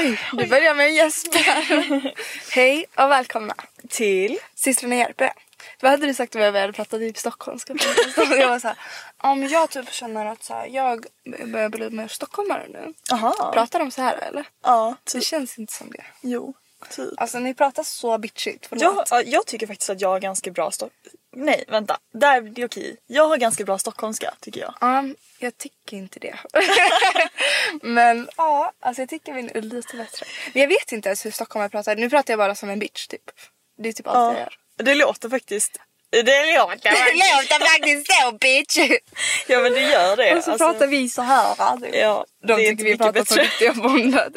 [0.00, 2.14] Oj, du börjar med en gäsp här.
[2.54, 3.54] Hej och välkomna
[3.88, 4.38] Till?
[4.54, 5.32] systrarna Järpe.
[5.80, 7.74] Vad hade du sagt om jag hade pratat typ stockholmska?
[8.16, 8.76] jag var såhär,
[9.22, 11.06] ja men jag typ känner att så här, jag
[11.46, 12.94] börjar bli mer stockholmare nu.
[13.12, 13.50] Aha.
[13.54, 14.44] Pratar de så här eller?
[14.64, 15.24] Ja, Det typ.
[15.24, 16.04] känns inte som det.
[16.20, 16.54] Jo,
[16.90, 17.12] typ.
[17.16, 18.82] Alltså ni pratar så bitchigt, förlåt.
[18.82, 20.92] Jag, ja, jag tycker faktiskt att jag har ganska bra stock...
[21.36, 21.98] Nej, vänta.
[22.12, 22.96] Där, det är okej.
[23.06, 24.74] Jag har ganska bra stockholmska tycker jag.
[24.80, 25.04] Ja,
[25.38, 26.38] jag tycker inte det.
[27.82, 30.26] men ja, alltså jag tycker min är lite bättre.
[30.54, 31.96] Men jag vet inte ens hur stockholmare pratar.
[31.96, 33.30] Nu pratar jag bara som en bitch typ.
[33.78, 34.38] Det är typ allt jag Ja,
[34.76, 34.84] gör.
[34.84, 35.80] det låter faktiskt...
[36.10, 39.00] Det låter Det låter faktiskt så bitch!
[39.48, 40.36] Ja men det gör det.
[40.36, 40.66] Och så alltså.
[40.68, 41.76] pratar vi så här.
[41.76, 41.94] Typ.
[41.94, 43.42] Ja, De det tycker inte vi pratar som bättre.
[43.42, 44.30] riktiga bondar.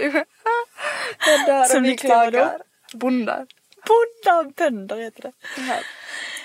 [1.27, 2.61] Jag dör Som om vi klagar.
[2.93, 3.47] Bondar.
[3.87, 5.31] Bondar, bönder heter det.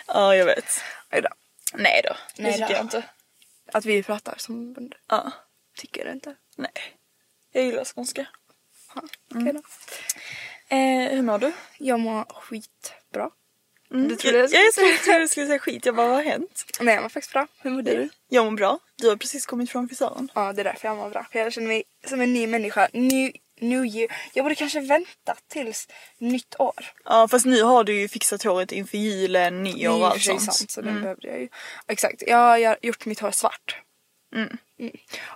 [0.06, 0.80] Ja, jag vet.
[1.12, 1.28] Oj då.
[1.74, 2.72] Nej då, det Nej tycker då.
[2.74, 3.02] jag inte.
[3.72, 4.98] Att vi pratar som bönder.
[5.08, 5.32] Ja,
[5.76, 6.34] Tycker du inte?
[6.56, 6.72] nej.
[7.52, 8.26] Jag gillar skånska.
[9.34, 9.62] Okej då.
[10.76, 11.52] Eh, hur mår du?
[11.78, 13.30] Jag mår skitbra.
[13.90, 14.08] Mm.
[14.08, 16.16] Du trodde jag jag, skulle jag, skulle, trodde du skulle säga skit, jag bara vad
[16.16, 16.64] har hänt?
[16.80, 17.46] Nej jag mår faktiskt bra.
[17.62, 18.08] Hur mår du?
[18.28, 18.78] Jag mår bra.
[18.96, 20.30] Du har precis kommit från frisören.
[20.34, 21.26] Ja det är därför jag mår bra.
[21.32, 22.88] För jag känner mig som en ny människa.
[22.92, 24.12] New, new year.
[24.34, 25.88] Jag borde kanske vänta tills
[26.18, 26.92] nytt år.
[27.04, 30.42] Ja fast nu har du ju fixat håret inför julen, nyår och allt sånt.
[30.42, 31.48] sant så den behövde jag ju.
[31.86, 32.22] Exakt.
[32.26, 33.76] Jag har gjort mitt hår svart.
[34.34, 34.58] Mm.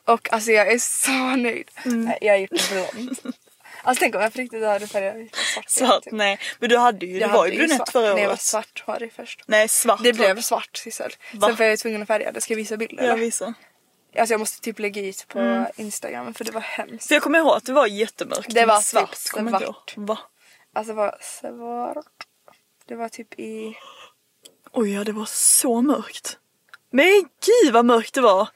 [0.04, 1.70] Och alltså jag är så nöjd.
[1.84, 3.22] Nej, Jag har gjort det blont.
[3.82, 5.70] alltså tänk om jag på riktigt hade färgat svart.
[5.70, 6.12] Svart, typ.
[6.12, 6.38] nej.
[6.58, 8.40] Men du hade ju, Jag du var ju brunett förra när jag var året.
[8.40, 9.42] svarthårig först.
[9.46, 11.12] Nej svart Det blev svart Sissel.
[11.30, 12.40] Sen var jag tvungen att färga det.
[12.40, 13.04] Ska jag visa bilder?
[13.04, 13.54] Jag visar.
[14.18, 17.08] Alltså jag måste typ lägga ut på Instagram för det var hemskt.
[17.08, 18.54] För jag kommer ihåg att det var jättemörkt.
[18.54, 19.10] Det var svart.
[19.10, 19.94] typ svart.
[19.96, 20.18] Va?
[20.74, 22.06] Alltså det var svart.
[22.86, 23.76] Det var typ i...
[24.72, 26.38] Oj ja det var så mörkt.
[26.90, 28.48] Men gud vad mörkt det var.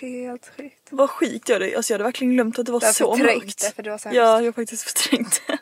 [0.00, 0.88] Helt sjukt.
[0.90, 1.76] Vad skit jag det.
[1.76, 3.60] Alltså jag hade verkligen glömt att det var Jag så mörkt.
[3.60, 5.58] det, för det var så ja, jag har faktiskt förträngt det.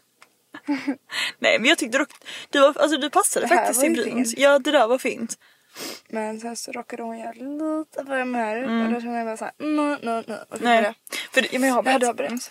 [1.38, 2.09] Nej men jag tyckte dock,
[2.50, 4.38] du, var, alltså, du passade faktiskt var i brunt.
[4.38, 5.38] Ja det där var fint.
[6.09, 8.62] Men sen så råkade hon göra lite för mig här.
[8.87, 10.39] Och då kände jag bara såhär, nej, nej, nej.
[10.51, 10.83] Och Nej.
[10.83, 10.95] det.
[11.33, 12.51] För, det- ja, men jag har Ja, du har berättat.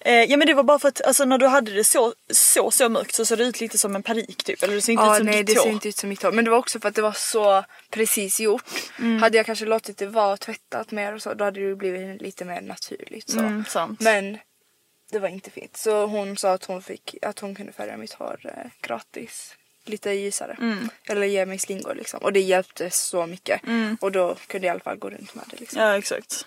[0.00, 2.70] Eh, ja men det var bara för att alltså, när du hade det så, så,
[2.70, 4.62] så mörkt så såg det ut lite som en parik typ.
[4.62, 5.64] Eller det ser inte Ja ut som nej ditt det hår.
[5.64, 6.32] ser inte ut som mitt hår.
[6.32, 8.64] Men det var också för att det var så precis gjort.
[8.98, 9.22] Mm.
[9.22, 12.44] Hade jag kanske låtit det vara tvättat mer och så då hade det blivit lite
[12.44, 13.30] mer naturligt.
[13.30, 13.38] Så.
[13.38, 13.64] Mm.
[14.00, 14.38] Men
[15.12, 15.76] det var inte fint.
[15.76, 19.54] Så hon sa att hon, fick, att hon kunde färga mitt hår eh, gratis.
[19.88, 20.56] Lite ljusare.
[20.60, 20.88] Mm.
[21.06, 22.20] Eller ge mig slingor liksom.
[22.22, 23.60] Och det hjälpte så mycket.
[24.00, 25.82] Och då kunde jag i alla fall gå runt med det liksom.
[25.82, 26.46] Ja exakt.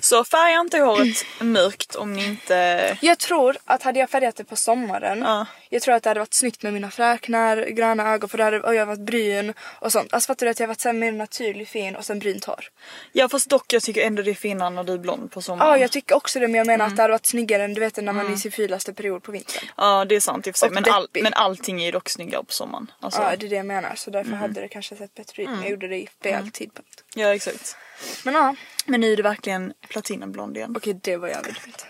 [0.00, 2.96] Så färga inte håret mörkt om ni inte...
[3.00, 5.46] Jag tror att hade jag färgat det på sommaren, Ja.
[5.68, 8.60] jag tror att det hade varit snyggt med mina fräknar, gröna ögon för det hade,
[8.60, 10.12] och jag har varit bryn och sånt.
[10.14, 12.64] Alltså fattar du att jag varit mer naturlig fin och sen brynt hår.
[13.12, 15.70] Ja fast dock jag tycker ändå det är finare när du är blond på sommaren.
[15.70, 16.92] Ja jag tycker också det men jag menar Mm.
[16.92, 19.22] att det hade varit snyggare än du vet när man är i sin fulaste period
[19.22, 19.64] på vintern.
[19.76, 20.70] Ja det är sant i och för sig.
[20.70, 22.90] Men, all, men allting är ju dock snyggare på sommaren.
[23.00, 24.22] Alltså, Ja det är det jag menar så Mm.
[24.22, 27.04] därför hade det kanske sett bättre ut men jag gjorde det i fel tidpunkt.
[27.14, 27.76] ja exakt.
[28.24, 28.54] Men ja,
[28.90, 30.74] Men nu är det verkligen platinblond igen.
[30.76, 31.86] okej det var jävligt fint.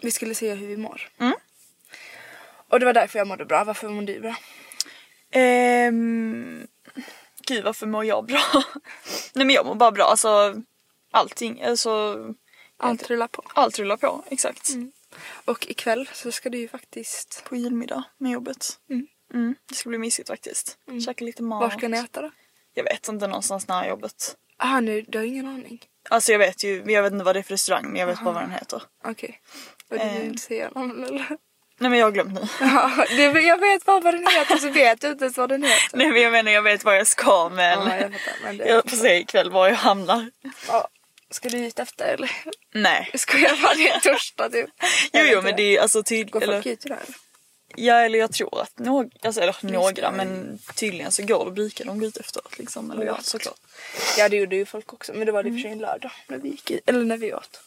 [0.00, 1.08] Vi skulle se hur vi mår.
[1.18, 1.34] Mm.
[2.68, 3.64] Och det var därför jag mådde bra.
[3.64, 4.36] Varför mår du bra?
[5.30, 6.66] Ehm,
[7.46, 8.42] gud varför mår jag bra?
[9.34, 10.04] Nej men jag mår bara bra.
[10.04, 10.62] Alltså
[11.10, 11.62] allting.
[11.62, 12.18] Alltså,
[12.76, 13.42] Allt rullar på.
[13.54, 14.24] allt rullar på.
[14.30, 14.68] Exakt.
[15.44, 17.44] Och ikväll så ska du ju faktiskt...
[17.44, 18.66] På julmiddag med jobbet.
[19.34, 19.54] Mm.
[19.68, 20.78] Det ska bli mysigt faktiskt.
[21.06, 21.62] Käka lite mat.
[21.62, 22.30] Var ska ni äta då?
[22.74, 24.36] Jag vet inte någonstans nära jobbet.
[24.58, 25.80] Ah, nu, du har ingen aning.
[26.10, 28.20] Alltså jag vet ju, jag vet inte vad det är för restaurang men jag vet
[28.24, 28.82] bara vad den heter.
[29.04, 29.40] Okej.
[29.90, 30.26] Och du vill Eh.
[30.26, 31.26] inte säga namn eller?
[31.78, 32.40] Nej men jag har glömt nu.
[32.60, 35.62] Ja, det, jag vet bara vad den heter så vet du inte ens vad den
[35.62, 35.96] heter.
[35.98, 38.32] Nej men jag menar jag vet var jag ska men Ja, jag fattar.
[38.42, 40.30] Men det, jag får se ikväll var jag hamnar.
[40.68, 40.88] ja.
[41.30, 42.30] Ska du ut efter eller?
[42.74, 43.10] Nej.
[43.14, 44.70] Ska jag vara det torsdag typ?
[45.12, 46.32] Jo jo men det är alltså tydligt.
[46.32, 47.16] Går Eller, folk ut idag eller?
[47.76, 51.84] Ja eller jag tror att några, alltså, eller några men tydligen så går det brukar
[51.84, 52.90] de gå ut efteråt liksom.
[52.90, 53.60] Eller ja såklart.
[54.18, 55.78] Ja det gjorde ju folk också men det var det i och för sig en
[55.78, 57.60] lördag när vi gick ut, eller när vi åt.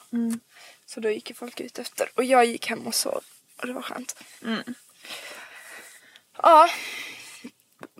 [0.85, 3.23] Så då gick ju folk ut efter och jag gick hem och sov
[3.57, 4.15] och det var skönt.
[6.41, 6.69] Ja.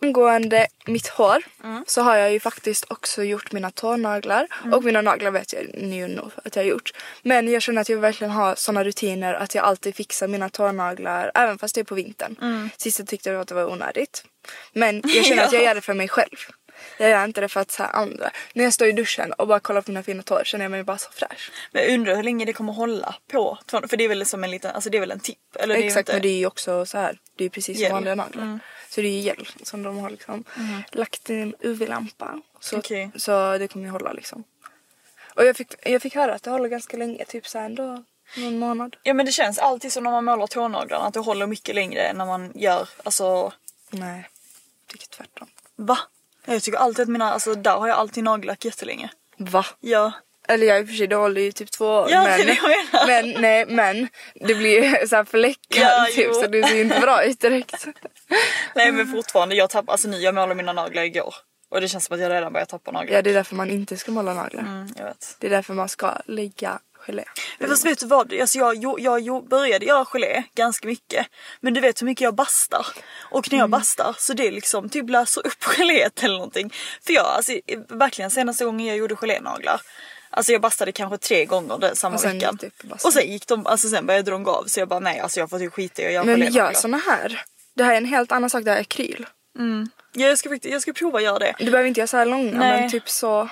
[0.01, 1.43] Angående mitt hår
[1.87, 6.07] så har jag ju faktiskt också gjort mina tånaglar och mina naglar vet jag ju
[6.07, 6.91] nog att jag har gjort.
[7.21, 11.31] Men jag känner att jag verkligen har såna rutiner att jag alltid fixar mina tånaglar
[11.35, 12.69] även fast det är på vintern.
[12.77, 14.23] Sist jag tyckte jag att det var onödigt.
[14.73, 16.37] Men jag känner att jag gör det för mig själv.
[16.97, 18.31] Jag gör inte det för att så andra.
[18.53, 20.83] När jag står i duschen och bara kollar på mina fina tår känner jag mig
[20.83, 21.51] bara så fräsch.
[21.71, 23.57] Men jag undrar hur länge det kommer hålla på.
[23.67, 25.37] För det är väl som en liten, alltså det är väl en tipp?
[25.55, 26.13] Eller det är Exakt inte...
[26.13, 27.17] men det är ju också så här.
[27.37, 28.59] Det är ju precis som vanliga naglar.
[28.89, 30.43] Så det är ju gel som de har liksom
[30.91, 32.41] lagt i en UV-lampa.
[32.59, 33.11] Så, Okej.
[33.15, 34.43] så det kommer ju hålla liksom.
[35.35, 38.03] Och jag fick, jag fick höra att det håller ganska länge, typ så här ändå
[38.37, 38.95] någon månad.
[39.03, 42.01] Ja men det känns alltid som när man målar tånaglarna att det håller mycket längre
[42.01, 43.53] än när man gör, alltså
[43.89, 44.29] Nej,
[44.87, 45.47] jag tycker tvärtom.
[45.75, 45.97] va?
[46.45, 49.09] Jag tycker alltid att mina, alltså där har jag alltid nagellack jättelänge.
[49.37, 49.65] Va?
[49.79, 50.11] Ja.
[50.47, 52.07] Eller jag i och för sig det håller ju typ två år.
[52.11, 53.07] Ja, det men, det menar.
[53.07, 54.07] men, nej, men
[54.47, 56.33] det blir ju så här fläckar Ja, typ jo.
[56.33, 57.87] så det ser inte bra ut direkt.
[58.75, 61.35] Nej men fortfarande, jag tappar, alltså nu jag målade mina naglar igår.
[61.71, 63.15] Och det känns som att jag redan börjar tappa naglar.
[63.15, 64.61] Ja det är därför man inte ska måla naglar.
[64.61, 65.35] Mm, jag vet.
[65.39, 67.23] Det är därför man ska lägga gelé.
[67.59, 68.33] Men fast vet du vad?
[68.41, 71.27] Alltså jag, jag, jag, jag började göra gelé ganska mycket.
[71.59, 72.85] Men du vet hur mycket jag bastar.
[73.31, 76.73] Och när jag bastar så det liksom typ löser upp geléet eller någonting.
[77.05, 77.53] För jag, alltså
[77.89, 79.81] verkligen senaste gången jag gjorde gelénaglar.
[80.29, 82.27] Alltså jag bastade kanske tre gånger den samma Och det
[82.83, 83.09] i bastan.
[83.09, 84.63] Och sen gick de, alltså sen började de gå av.
[84.63, 86.65] Så jag bara nej alltså jag får typ skita i att göra Men gelénaglar.
[86.65, 87.41] gör såna här.
[87.79, 89.25] Det här är en helt annan sak, det här är akryl.
[90.13, 91.55] Ja, jag ska, jag ska prova att göra det.
[91.59, 92.81] Du behöver inte göra så här långa Nej.
[92.81, 93.49] men typ så.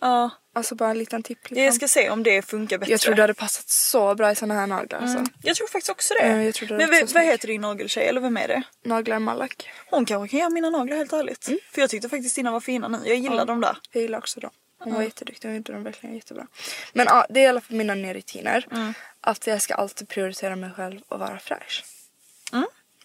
[0.00, 1.64] Ja, Alltså bara en liten tipp liksom.
[1.64, 2.92] jag ska se om det funkar bättre.
[2.92, 5.24] Jag tror det hade passat så bra i såna här naglar alltså.
[5.42, 6.28] Jag tror faktiskt också det.
[6.28, 8.62] Ja, jag tror det Men vad, heter din nageltjej eller vem är det?
[8.84, 9.70] Naglar Malak.
[9.90, 11.48] Hon kanske kan göra mina naglar helt ärligt.
[11.48, 11.58] Mm.
[11.72, 12.98] För jag tyckte faktiskt dina var fina nu.
[13.04, 13.76] Jag gillar dem där.
[13.92, 14.50] Jag gillar också dem.
[14.78, 16.46] Hon var jätteduktig, hon gjorde dem verkligen jättebra.
[16.92, 18.66] Men ja, det är i alla fall mina nya rutiner.
[18.72, 18.94] Mm.
[19.20, 21.84] Att jag ska alltid prioritera mig själv och vara fräsch.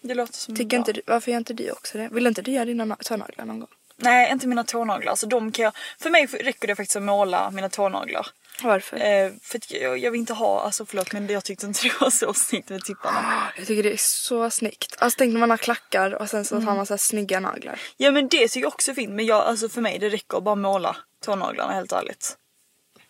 [0.02, 2.08] Det låter som Tycker inte du, varför gör inte du också det?
[2.12, 3.68] Vill inte du göra dina na- tånaglar någon gång?
[3.96, 5.10] Nej, inte mina tånaglar.
[5.10, 5.72] Alltså, de kan jag...
[6.00, 8.26] För mig räcker det faktiskt att måla mina tånaglar.
[8.62, 8.96] Varför?
[8.96, 12.00] Eh, för att jag, jag vill inte ha, alltså förlåt men jag tyckte inte det
[12.00, 13.52] var så snyggt med tipparna.
[13.56, 14.96] Jag tycker det är så snyggt.
[14.98, 17.80] Alltså tänk när man har klackar och sen så har man så här snygga naglar.
[17.96, 20.36] Ja men det tycker jag också är fint men jag, alltså för mig det räcker
[20.36, 22.36] att bara måla tånaglarna helt ärligt.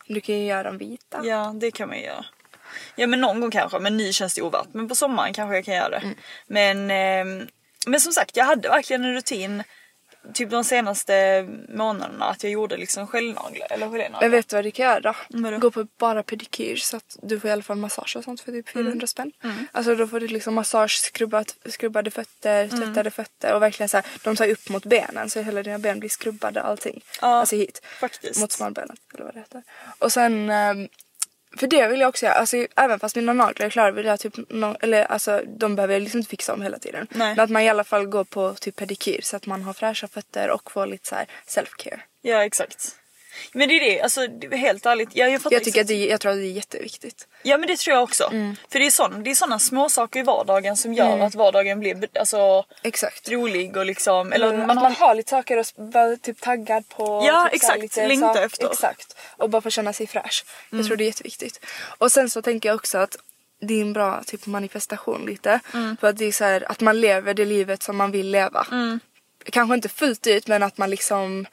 [0.07, 1.21] Du kan ju göra dem vita.
[1.25, 2.25] Ja det kan man ju göra.
[2.97, 4.69] Ja men någon gång kanske men nu känns det ovärt.
[4.73, 5.97] Men på sommaren kanske jag kan göra det.
[5.97, 6.15] Mm.
[6.47, 7.47] Men, ehm,
[7.87, 9.63] men som sagt jag hade verkligen en rutin
[10.35, 14.21] typ de senaste månaderna att jag gjorde liksom gelnaglar eller gelénaglar.
[14.21, 15.17] Men vet du vad du kan göra?
[15.29, 15.59] Vadå?
[15.59, 18.53] Gå på bara pedikyr så att du får i alla fall massage och sånt för
[18.53, 18.85] typ Mm.
[18.87, 19.33] 400 spänn.
[19.73, 22.79] Alltså då får du liksom massage, skrubbat, skrubbade fötter, Mm.
[22.85, 26.01] tvättade fötter och verkligen så här, de tar upp mot benen så hela dina ben
[26.01, 27.05] blir skrubbade allting.
[27.21, 27.81] Ja, alltså hit.
[28.01, 28.41] faktiskt.
[28.41, 29.63] Mot smalbenet eller vad det heter.
[29.99, 30.89] Och sen ehm,
[31.57, 34.21] för det vill jag också göra, alltså även fast mina naglar är klara vill jag
[34.21, 37.07] typ, nå- eller alltså de behöver jag liksom inte fixa om hela tiden.
[37.11, 37.35] Nej.
[37.37, 40.09] Men att man i alla fall går på typ pedikyr så att man har fräscha
[40.09, 42.01] fötter och får lite så här self-care.
[42.23, 42.97] Ja exakt.
[43.53, 45.09] Men det är det, alltså det är helt ärligt.
[45.13, 47.29] Jag, jag, Jag, tycker att det, jag tror att det är jätteviktigt.
[47.43, 48.31] Ja men det tror jag också.
[48.73, 51.81] För det är, sån, det är såna små saker i vardagen som gör att vardagen
[51.81, 53.29] blir alltså, Exakt.
[53.29, 54.33] rolig och liksom...
[54.33, 57.23] Eller Eller man man, har, man har lite saker att vara typ taggad på.
[57.27, 57.83] Ja, typ så exakt.
[57.83, 58.71] lite Längta sak- efter.
[58.71, 59.17] Exakt.
[59.37, 60.45] Och bara få känna sig fräsch.
[60.73, 60.81] Mm.
[60.81, 61.61] Jag tror det är jätteviktigt.
[61.99, 63.17] Och sen så tänker jag också att
[63.61, 65.61] det är en bra typ manifestation lite.
[65.75, 65.97] Mm.
[66.01, 68.67] För att det är så här att man lever det livet som man vill leva.
[68.71, 69.01] Mm.
[69.45, 71.47] Kanske inte fullt ut men att man liksom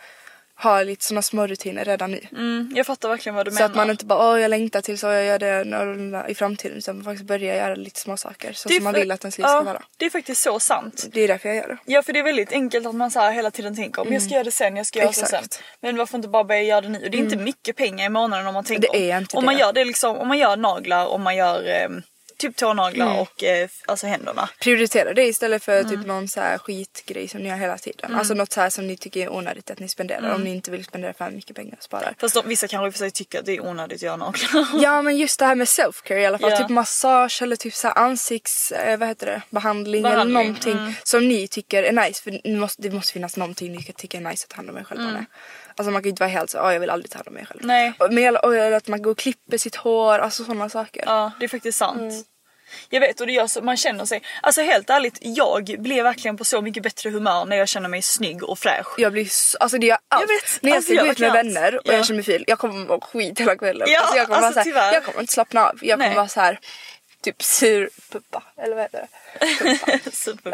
[0.62, 2.22] har lite såna små rutiner redan nu.
[2.32, 3.66] mm, jag fattar verkligen vad du Så menar.
[3.70, 6.96] att man inte bara åh jag längtar till så jag gör det i framtiden utan
[6.96, 9.46] man faktiskt börjar göra lite små saker så Det som man vill att ens liv
[9.48, 9.82] ja, ska vara.
[9.98, 11.06] Det är faktiskt så sant.
[11.12, 11.78] Det är därför jag gör det.
[11.86, 14.22] Ja för det är väldigt enkelt att man så här hela tiden tänker om jag
[14.22, 15.28] ska göra det sen, jag ska göra det sen.
[15.30, 15.40] Mm.
[15.40, 15.50] Mm.
[15.82, 17.04] Men varför inte bara börja göra det nu?
[17.06, 19.22] Och det är inte mycket pengar i månaden om man tänker Det är om.
[19.22, 19.62] inte om man det.
[19.62, 21.90] gör det liksom, om man gör naglar, om man gör eh,
[22.40, 23.18] typ tånaglar Mm.
[23.20, 24.50] och eh, alltså händerna.
[24.60, 25.90] Prioritera det istället för Mm.
[25.90, 28.16] typ någon så här skitgrej som ni har hela tiden.
[28.16, 30.36] Alltså något så här som ni tycker är onödigt att ni spenderar Mm.
[30.36, 32.14] om ni inte vill spendera för mycket pengar och sparar.
[32.20, 34.68] Fast de, vissa kanske för sig tycker att det är onödigt att göra naglar.
[34.84, 36.52] Ja men just det här med self-care i alla fall.
[36.52, 36.58] Ja.
[36.58, 38.72] Typ massage eller typ så här ansikts...
[38.72, 39.42] Eh, vad heter det?
[39.50, 40.94] Behandling, Behandling, eller någonting mm.
[41.04, 42.24] som ni tycker är nice.
[42.24, 44.78] För ni måste, det måste finnas någonting ni tycker är nice att ta hand om
[44.78, 45.26] er själva med.
[45.80, 47.34] Alltså man kan ju inte vara helt så "Ja, jag vill aldrig ta hand om
[47.34, 47.60] mig själv.
[47.64, 47.94] Nej.
[48.00, 51.04] Och, men, och, eller att man går och klipper sitt hår, alltså sådana saker.
[51.06, 52.02] Ja, det är faktiskt sant.
[52.02, 52.24] Mm.
[52.90, 56.38] Jag vet och det gör så, man känner sig, alltså helt ärligt, jag blir verkligen
[56.38, 58.88] på så mycket bättre humör när jag känner mig snygg och fräsch.
[58.98, 60.22] Jag blir så, alltså det gör allt.
[60.22, 61.82] Jag vet, När jag alltså ska gå ut med vänner och.
[61.86, 61.94] Ja.
[61.94, 63.88] jag känner mig ful, jag kommer må skit hela kvällen.
[63.92, 65.80] Ja, alltså jag, kommer alltså vara så här, jag kommer inte slappna av.
[65.82, 66.16] Jag kommer Nej.
[66.16, 66.60] vara så här
[67.24, 69.08] typ sur puppa eller vad heter
[70.04, 70.12] det?
[70.16, 70.52] Super.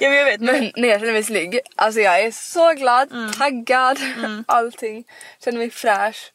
[0.00, 2.72] ja men jag vet, men Men när jag känner mig snygg, alltså jag är så
[2.72, 3.32] glad, Mm.
[3.32, 3.98] taggad,
[4.48, 5.04] allting.
[5.44, 6.32] Känner mig fräsch.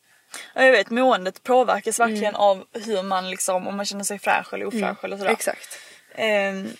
[0.55, 2.11] Ja, jag vet måendet påverkas Mm.
[2.11, 5.31] verkligen av hur man liksom, om man känner sig fräsch eller ofräsch eller sådär.
[5.31, 5.79] Exakt.
[6.15, 6.73] Ehm,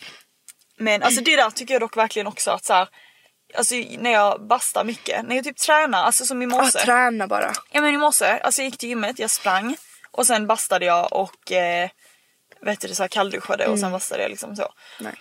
[0.78, 2.88] men alltså det där tycker jag dock verkligen också att så här,
[3.54, 6.80] Alltså när jag bastar mycket, när jag typ tränar, alltså som i Ah, morse.
[6.80, 7.54] träna bara.
[7.72, 9.76] ja men i morse, alltså jag gick till gymmet, jag sprang
[10.12, 11.90] och sen bastade jag och eh,
[12.62, 13.80] vet du, det, så här kallduschade och Mm.
[13.80, 14.74] sen bastade jag liksom så.
[15.00, 15.15] Nice.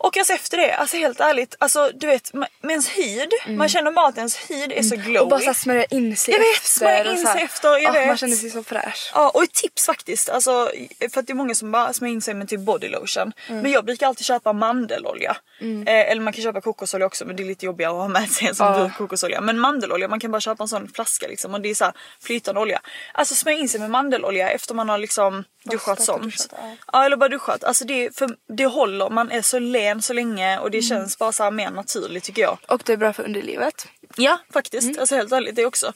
[0.00, 3.90] Och alltså efter det, alltså helt ärligt, alltså du vet med ens hyd, man känner
[3.92, 5.10] bara att ens hyd är så glowy.
[5.10, 5.22] Mm.
[5.22, 6.68] Och bara så här smörja in sig Jag vet, efter.
[6.78, 8.20] smörja in sig efter, jag Man vet.
[8.20, 9.10] känner sig så fräsch.
[9.14, 10.70] Ja och ett tips faktiskt, alltså,
[11.12, 13.32] för att det är många som bara smörjer in sig med typ body lotion.
[13.48, 13.62] Mm.
[13.62, 15.36] Men jag brukar alltid köpa mandelolja.
[15.60, 18.30] Eh, eller man kan köpa kokosolja också men det är lite jobbigare att ha med
[18.30, 18.78] sig en sån Ja.
[18.78, 19.40] burk kokosolja.
[19.40, 21.94] Men mandelolja, man kan bara köpa en sån flaska liksom och det är så här
[22.22, 22.80] flytande olja.
[23.14, 26.48] Alltså smörja in sig med mandelolja efter man har liksom duschat sånt.
[26.52, 26.76] ja.
[26.92, 27.64] ja eller bara duschat.
[27.64, 30.88] Alltså det, för det håller, man är så len så länge och det Mm.
[30.88, 32.58] känns bara så här mer naturligt tycker jag.
[32.68, 33.86] Och det är bra för underlivet.
[34.16, 35.00] Ja faktiskt, Mm.
[35.00, 35.92] alltså helt ärligt det också.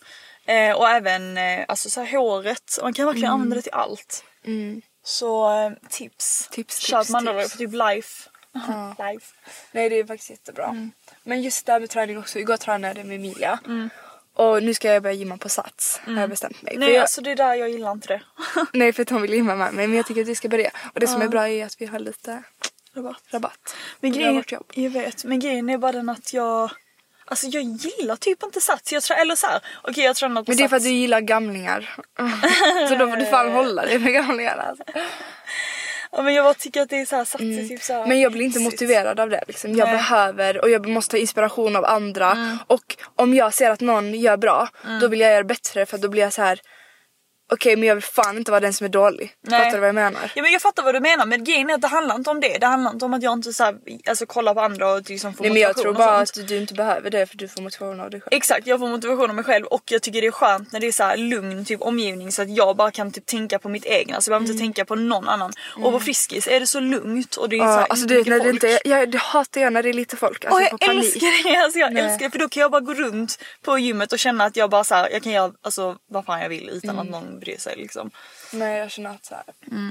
[0.47, 3.35] Eh, och även eh, alltså, så här, håret, man kan verkligen Mm.
[3.35, 4.25] använda det till allt.
[5.05, 6.49] Så eh, tips.
[6.51, 7.53] Tips, Köp tips.
[7.53, 8.29] på typ life.
[8.99, 9.27] life.
[9.73, 10.65] Nej det är faktiskt jättebra.
[10.67, 10.91] Mm.
[11.23, 12.39] Men just det här med träning också.
[12.39, 13.59] Igår tränade jag med Emilia.
[14.37, 16.01] Och nu ska jag börja gymma på Sats.
[16.07, 16.71] Har jag bestämt mig.
[16.73, 16.87] För Mm.
[16.87, 18.23] Nej jag, alltså det där jag gillar inte det.
[18.73, 19.87] nej för att hon vill gymma med mig.
[19.87, 20.71] Men jag tycker att vi ska börja.
[20.95, 22.43] Och det som är bra är att vi har lite
[22.97, 23.23] Rabatt.
[23.31, 23.77] rabatt.
[24.01, 24.45] Men grejen,
[24.75, 26.71] jag vet, men grejen är bara den att jag
[27.25, 28.93] Alltså jag gillar typ inte sats.
[28.93, 30.83] Jag tror, eller så här, okej jag har tränat på Men det är för att
[30.83, 31.95] du gillar gamlingar.
[32.89, 34.63] så då får du fan hålla dig med gamlingarna.
[34.63, 34.85] Alltså.
[36.13, 38.01] Ja, men jag bara tycker att det är så här sats är typ så här
[38.01, 38.09] Mm.
[38.09, 38.81] Men jag blir inte hetsigt.
[38.81, 39.45] motiverad av det.
[39.49, 39.77] Liksom.
[39.77, 39.97] Jag Nej.
[39.97, 42.33] behöver och jag måste ha inspiration av andra.
[42.33, 42.59] Mm.
[42.67, 44.69] Och om jag ser att någon gör bra,
[45.01, 46.61] då vill jag göra bättre för då blir jag så här.
[47.53, 49.33] Okej men jag vill fan inte vara den som är dålig.
[49.47, 49.59] Nej.
[49.61, 50.33] Fattar du vad jag menar?
[50.35, 52.41] Ja men jag fattar vad du menar men grejen är att det handlar inte om
[52.41, 52.59] det.
[52.59, 53.75] Det handlar inte om att jag inte så här,
[54.09, 56.49] alltså, kollar på andra och liksom får Nej men jag motivation tror och bara att
[56.49, 58.29] du inte behöver det för du får motivation av dig själv.
[58.31, 60.87] Exakt, jag får motivation av mig själv och jag tycker det är skönt när det
[60.87, 63.85] är så här lugn typ omgivning så att jag bara kan typ tänka på mitt
[63.87, 65.53] egna så jag behöver inte tänka på någon annan.
[65.77, 67.75] Och på Friskis är det så lugnt och det är så Mm.
[67.75, 68.55] Ja, här, alltså inte du när det folk.
[68.55, 70.45] inte är, jag, det hatar jag när det är lite folk.
[70.45, 71.05] Alltså på jag panik.
[71.05, 71.57] älskar det!
[71.63, 72.03] Alltså, jag Nej.
[72.03, 74.71] älskar det för då kan jag bara gå runt på gymmet och känna att jag
[74.71, 77.01] bara så här, jag kan göra alltså, vad fan jag vill utan Mm.
[77.01, 78.11] att någon bryr sig liksom.
[78.53, 79.45] Nej jag känner att så här,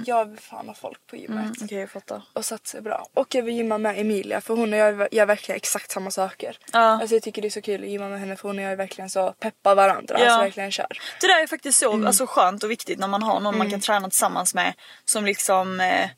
[0.05, 1.43] jag vill fan ha folk på gymmet.
[1.45, 2.21] Mm, Okej jag fattar.
[2.33, 3.07] Och satsa är bra.
[3.13, 6.57] Och jag vill gymma med Emilia för hon och jag gör verkligen exakt samma saker.
[6.73, 6.79] Ja.
[6.79, 8.71] Alltså jag tycker det är så kul att gymma med henne för hon och jag
[8.71, 10.15] är verkligen så peppar varandra.
[10.19, 10.25] Ja.
[10.25, 10.87] Alltså verkligen kör.
[11.21, 12.07] Det där är faktiskt så Mm.
[12.07, 14.73] alltså, skönt och viktigt när man har någon man kan träna tillsammans med
[15.05, 16.09] som liksom eh,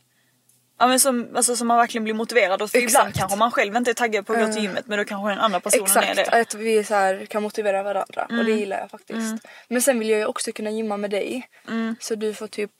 [0.79, 3.17] Ja men som, alltså, som man verkligen blir motiverad och för ibland Exakt.
[3.19, 5.39] kanske man själv inte är taggad på att gå till gymmet men då kanske den
[5.39, 6.41] andra personen är Exakt, det.
[6.41, 8.59] att vi så här kan motivera varandra och det Mm.
[8.59, 9.45] gillar jag faktiskt.
[9.67, 11.49] Men sen vill jag ju också kunna gymma med dig.
[11.67, 11.95] Mm.
[11.99, 12.71] Så du får typ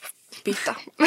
[0.46, 0.76] byta.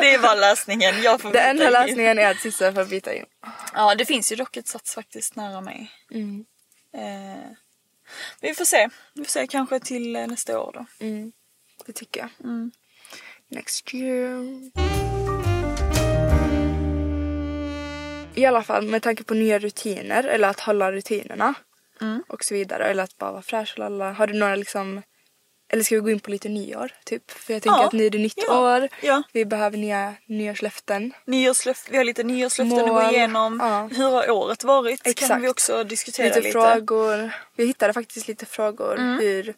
[0.00, 1.02] Det är bara lösningen.
[1.02, 3.26] Jag får byta enda lösningen är att Sissa får byta gym.
[3.74, 5.90] Ja det finns ju dock ett sats faktiskt nära mig.
[6.10, 6.44] Mm.
[6.94, 7.50] Eh,
[8.40, 8.88] vi får se.
[9.14, 10.86] Vi får se kanske till eh, nästa år då.
[11.86, 12.30] Det tycker jag.
[12.48, 12.70] Mm.
[13.50, 15.11] Next year.
[18.34, 21.54] I alla fall med tanke på nya rutiner eller att hålla rutinerna.
[22.28, 22.84] och så vidare.
[22.84, 24.12] Eller att bara vara fräsch och alla.
[24.12, 25.02] Har du några liksom
[25.72, 26.90] eller ska vi gå in på lite nyår?
[27.04, 27.30] Typ?
[27.30, 27.86] För jag tänker Ja.
[27.86, 28.76] att nu är det nytt Ja.
[28.76, 28.88] år.
[29.02, 29.22] Ja.
[29.32, 31.12] Vi behöver nya nyårslöften.
[31.26, 33.14] Nyårslöf- vi har lite nyårslöften att gå Mål.
[33.14, 33.60] igenom.
[33.96, 35.02] Hur har året varit?
[35.02, 35.42] kan Exakt.
[35.44, 36.52] vi också diskutera Lite, lite.
[36.52, 37.30] frågor.
[37.56, 39.54] Vi hittade faktiskt lite frågor hur,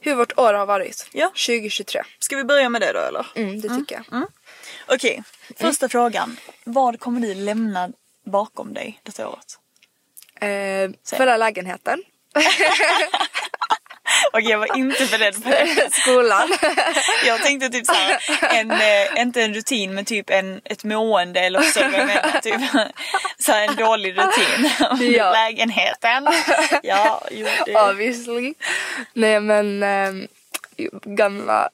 [0.00, 1.08] hur vårt år har varit.
[1.12, 1.28] Ja.
[1.28, 2.02] 2023.
[2.18, 3.26] Ska vi börja med det då eller?
[3.34, 4.22] Mm, det tycker jag.
[4.86, 5.22] Okej,
[5.56, 6.36] första frågan.
[6.64, 7.90] Vad kommer du lämna
[8.24, 9.58] bakom dig detta året?
[10.40, 12.02] Eh, förra lägenheten.
[14.32, 15.88] Okej, jag var inte beredd på det.
[15.92, 16.48] Skolan.
[17.26, 18.18] Jag tänkte typ såhär,
[18.54, 22.40] en, eh, inte en rutin men typ en, ett mående eller så vad jag menar.
[22.40, 22.60] Typ
[23.38, 24.70] såhär en dålig rutin.
[25.12, 25.32] Ja.
[25.32, 26.28] Lägenheten.
[26.82, 27.90] Ja, jo det.
[27.90, 28.54] Obviously.
[29.12, 30.28] Nej men ehm,
[31.04, 31.68] gamla,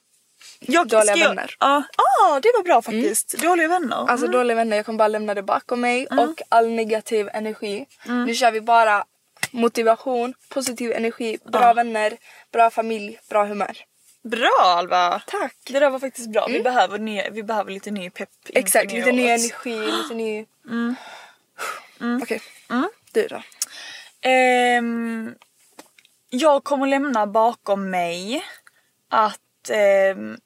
[0.65, 1.55] Jag, dåliga jag- vänner.
[1.59, 3.37] Ja, ah, det var bra faktiskt.
[3.41, 4.05] Dåliga vänner.
[4.09, 4.77] alltså dåliga vänner.
[4.77, 6.07] Jag kommer bara lämna det bakom mig.
[6.11, 6.29] Mm.
[6.29, 7.85] Och all negativ energi.
[8.07, 9.05] Nu kör vi bara
[9.51, 12.17] motivation, positiv energi, bra vänner,
[12.51, 13.77] bra familj, bra humör.
[14.23, 15.21] Bra Alva!
[15.27, 15.55] Tack.
[15.67, 16.47] Det där var faktiskt bra.
[16.47, 20.45] Vi, behöver ny, vi behöver lite ny pepp Exakt, lite ny energi, lite ny...
[20.69, 20.95] Mm.
[22.21, 22.41] Okej,
[23.13, 23.41] du då?
[24.21, 25.35] Ehm,
[26.29, 28.43] jag kommer lämna bakom mig
[29.09, 30.37] att ehm,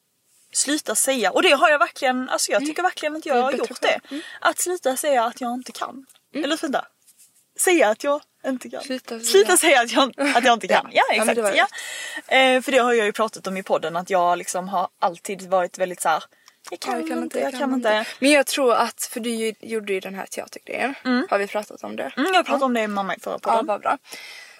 [0.55, 3.51] sluta säga, och det har jag verkligen, alltså jag tycker verkligen att jag Det har
[3.51, 3.99] gjort det.
[4.09, 4.21] själv.
[4.41, 6.05] Att sluta säga att jag inte kan.
[6.35, 6.85] Eller sluta.
[7.59, 8.81] Säga att jag inte kan.
[8.83, 10.89] Sluta sluta säga att jag, att jag inte kan.
[10.91, 11.03] Ja.
[11.09, 11.35] Ja, Ja, exakt.
[11.35, 11.67] det var Ja,
[12.37, 15.41] Eh, för det har jag ju pratat om i podden att jag liksom har alltid
[15.49, 16.23] varit väldigt så här.
[16.71, 18.05] Jag kan, Ja, inte, jag kan inte.
[18.19, 20.95] Men jag tror att, för du gjorde ju den här teatergrejen.
[21.29, 22.11] Har vi pratat om det?
[22.17, 23.65] Mm, jag pratade om det med mamma i förra Ja, podden.
[23.65, 23.97] vad bra.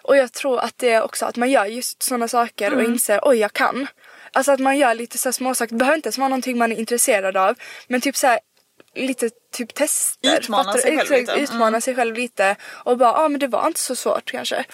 [0.04, 2.80] Och jag tror att det är också att man gör just sådana saker Mm.
[2.80, 3.88] och inser oj jag kan.
[4.36, 6.76] Alltså att man gör lite så småsaker, det behöver inte ens vara någonting man är
[6.76, 7.56] intresserad av.
[7.88, 8.40] Men typ så här,
[8.96, 10.38] lite typ tester.
[10.40, 11.32] Utmana sig själv lite.
[11.32, 11.44] Mm.
[11.44, 12.56] Utmana sig själv lite.
[12.64, 14.66] Och bara, ja ah, men det var inte så svårt kanske.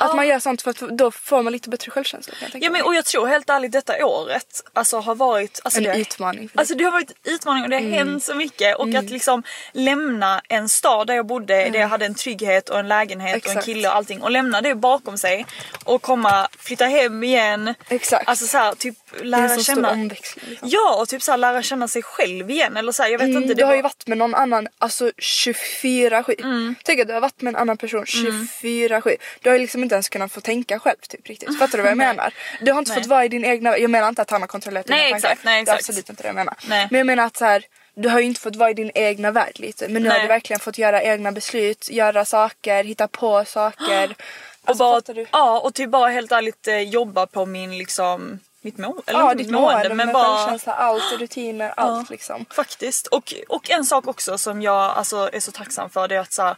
[0.00, 2.94] Att man gör sånt för att då får man lite bättre självkänsla Ja men och
[2.94, 6.48] jag tror helt ärligt detta året alltså har varit alltså, En det, utmaning.
[6.54, 7.92] Alltså det har varit en utmaning och det har Mm.
[7.92, 12.06] hänt så mycket och att liksom lämna en stad där jag bodde, där jag hade
[12.06, 13.58] en trygghet och en lägenhet och en Mm.
[13.58, 13.64] Exakt.
[13.64, 15.46] kille och allting och lämna det bakom sig
[15.84, 17.74] och komma, flytta hem igen.
[17.88, 18.28] Exakt.
[18.28, 19.92] Alltså såhär typ det är en lära så stor känna.
[19.94, 20.42] Liksom.
[20.62, 23.54] Ja och typ såhär lära känna sig själv igen eller såhär jag vet Mm, inte.
[23.54, 26.34] du Det har ju var- varit med någon annan, alltså 24-7.
[26.38, 26.74] Mm.
[26.84, 29.16] Tänk att du har varit med en annan person 24-7.
[29.42, 31.58] Du har ju liksom inte ens kunnat få tänka själv typ riktigt.
[31.58, 32.34] Fattar du vad jag menar?
[32.60, 33.00] Du har inte Nej.
[33.00, 35.28] fått vara i din egna Jag menar inte att han har kontrollerat dina Nej, tankar.
[35.28, 35.88] exakt, nej, Det är exakt.
[35.88, 36.54] absolut inte det jag menar.
[36.68, 36.88] Nej.
[36.90, 37.64] Men jag menar att så här,
[37.94, 39.88] du har ju inte fått vara i din egna värld lite.
[39.88, 40.22] Men nu har Nej.
[40.22, 44.04] du verkligen fått göra egna beslut, göra saker, hitta på saker.
[44.62, 45.26] och Alltså, bara, fattar du?
[45.32, 49.02] ja och typ bara helt ärligt eh, jobba på min liksom mitt mående.
[49.06, 52.44] Eller Ja, ditt mående mående, men bara självkänsla, allt, rutiner, allt liksom.
[52.50, 53.06] Faktiskt.
[53.06, 56.32] Och, och en sak också som jag alltså, är så tacksam för det är att
[56.32, 56.56] så här,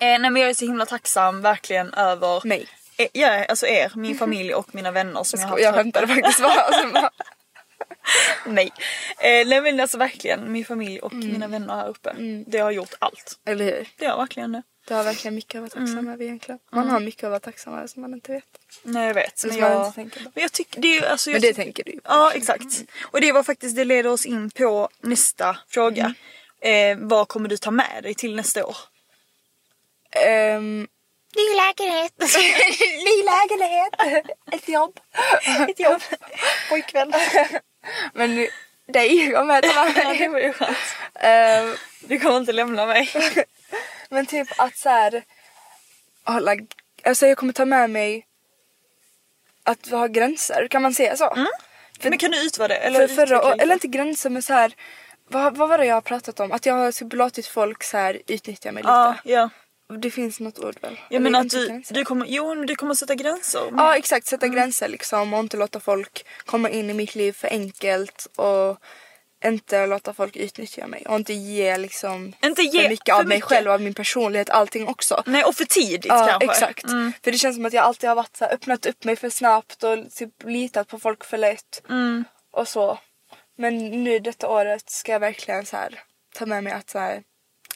[0.00, 2.66] eh, nej, men jag är så himla tacksam verkligen över Mig.
[2.96, 5.82] Eh, ja, alltså er, min familj och mina vänner som jag, har Jag haft här
[5.82, 6.52] skämtade faktiskt bara.
[6.66, 7.10] Alltså, bara
[8.46, 8.72] Nej.
[9.18, 11.28] Eh, nej men alltså verkligen min familj och Mm.
[11.32, 12.14] mina vänner här uppe.
[12.46, 13.38] Det har gjort allt.
[13.46, 13.88] eller hur?
[13.98, 14.62] Det har verkligen det.
[14.88, 16.12] Du har verkligen mycket att vara tacksam Mm.
[16.14, 16.58] över egentligen.
[16.72, 18.44] Man har mycket att vara tacksam över som man inte vet.
[18.82, 19.38] Nej jag vet.
[19.38, 20.30] Som Men jag, inte tänker på.
[20.34, 22.06] men jag tycker det är alltså, jag Men det tänker du ju på.
[22.08, 22.82] Ja exakt.
[23.02, 26.14] Och det var faktiskt, det leder oss in på nästa fråga.
[26.62, 27.00] Mm.
[27.00, 28.76] Eh, vad kommer du ta med dig till nästa år?
[30.10, 30.88] Ehm,
[31.36, 32.12] Ny lägenhet.
[33.04, 33.94] ny lägenhet,
[34.52, 35.00] ett jobb.
[35.68, 36.02] Ett jobb.
[36.68, 37.12] Pojkvän.
[38.12, 38.48] Men nu-
[38.88, 40.28] dig kommer jag ta Ja, med det mig.
[40.28, 40.76] var ju skönt.
[41.14, 43.10] Ehm, Du kommer inte lämna mig.
[44.14, 45.24] Men typ att så här,
[46.24, 46.56] hålla,
[47.02, 48.26] alltså jag kommer ta med mig
[49.62, 51.46] att ha gränser, kan man säga så?
[52.02, 52.84] Men kan du utvärdera det?
[52.84, 54.74] Eller För förra, eller inte gränser men så här,
[55.28, 56.52] vad, vad var det jag har pratat om?
[56.52, 58.92] Att jag har typ låtit folk så här utnyttja mig lite.
[58.92, 59.50] Ja, ja.
[59.98, 61.00] Det finns något ord väl?
[61.10, 61.94] Eller menar att du, gränser.
[61.94, 63.62] du kommer, jo men du kommer sätta gränser.
[63.76, 67.48] Ja exakt, sätta gränser liksom och inte låta folk komma in i mitt liv för
[67.48, 68.78] enkelt och
[69.44, 73.26] inte låta folk utnyttja mig och inte ge liksom Inte ge för mycket av för
[73.28, 73.48] mig mycket.
[73.48, 75.22] själv, av min personlighet, allting också.
[75.26, 76.50] Nej och för tidigt Ja kanske.
[76.50, 76.84] exakt.
[76.84, 77.12] Mm.
[77.24, 79.30] För det känns som att jag alltid har varit så här, öppnat upp mig för
[79.30, 81.82] snabbt och typ litat på folk för lätt.
[81.88, 82.24] Mm.
[82.50, 82.98] Och så.
[83.56, 86.00] Men nu detta året ska jag verkligen så här,
[86.34, 87.22] ta med mig att så här,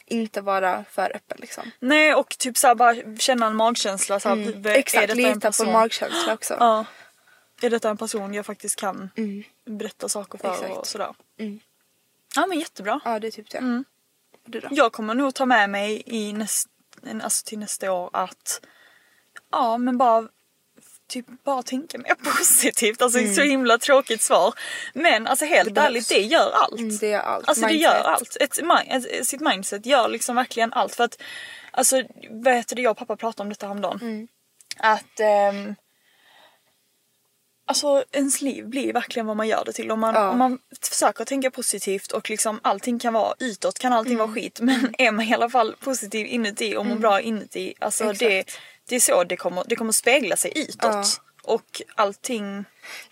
[0.05, 1.71] inte vara för öppen liksom.
[1.79, 4.19] Nej och typ såhär bara känna en magkänsla.
[4.19, 4.65] Såhär, Mm.
[4.65, 6.55] är Exakt, lita på magkänsla också.
[6.59, 6.85] Ja.
[7.61, 9.09] Är detta en person jag faktiskt kan
[9.77, 10.77] berätta saker för Exakt.
[10.77, 11.15] och sådär.
[11.39, 11.59] Mm.
[12.35, 12.99] Ja men jättebra.
[13.05, 13.57] Ja det är typ det.
[13.57, 13.85] Mm.
[14.45, 14.67] Du då?
[14.71, 16.69] Jag kommer nog ta med mig i näst,
[17.23, 18.61] alltså till nästa år att
[19.51, 20.27] ja men bara
[21.07, 23.01] typ bara tänka mer positivt.
[23.01, 24.53] Alltså så himla tråkigt svar.
[24.93, 25.73] Men alltså helt Mm.
[25.73, 26.79] Det ärligt, det gör allt.
[26.79, 27.47] Mm, det gör allt.
[27.47, 27.91] Alltså det Mindset.
[27.91, 28.37] gör allt.
[28.39, 30.95] Ett, ett, sitt mindset gör liksom verkligen allt.
[30.95, 31.21] För att,
[31.71, 33.99] alltså vet du, jag och pappa pratade om detta häromdagen.
[34.01, 34.27] Mm.
[34.77, 35.75] Att ehm,
[37.69, 39.91] Alltså ens liv blir verkligen vad man gör det till.
[39.91, 40.29] Om man, Ja.
[40.29, 44.27] om man försöker tänka positivt och liksom allting kan vara utåt kan allting Mm.
[44.27, 44.59] vara skit.
[44.61, 47.73] Men är man i alla fall positiv inuti och mår bra inuti.
[47.79, 48.59] Alltså det, Exakt.
[48.89, 50.77] det är så det kommer, det kommer spegla sig utåt.
[50.81, 51.03] Ja.
[51.43, 52.65] Och allting...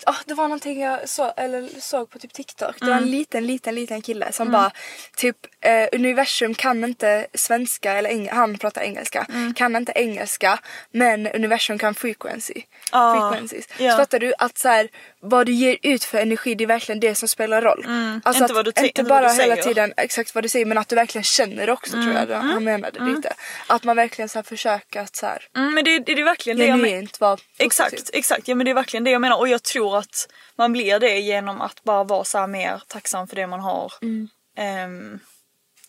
[0.06, 2.76] Ja, det var någonting jag så, eller såg på typ TikTok.
[2.80, 4.70] Det var en liten, liten, liten kille som bara
[5.16, 9.26] typ eh, universum kan inte svenska eller eng- han pratar engelska.
[9.56, 10.58] Kan inte engelska
[10.90, 12.62] men universum kan frequency.
[12.90, 13.68] Ah, frequencies.
[13.78, 13.90] ja.
[13.92, 14.88] Så fattar du att så här,
[15.20, 17.84] vad du ger ut för energi det är verkligen det som spelar roll.
[18.24, 20.48] Alltså Inte att, vad du te- inte vad bara du hela tiden exakt vad du
[20.48, 23.32] säger men att du verkligen känner det också tror jag han menade lite.
[23.66, 26.58] Att man verkligen så här, försöker att så här, Mm, men det, det är verkligen
[26.58, 27.66] det jag genuint vara positiv.
[27.66, 28.48] Exakt, exakt.
[28.48, 31.18] Ja men det är verkligen det jag menar och jag tror att man blir det
[31.18, 33.92] genom att bara vara så mer tacksam för det man har.
[34.02, 34.28] Mm.
[34.54, 35.20] Ehm,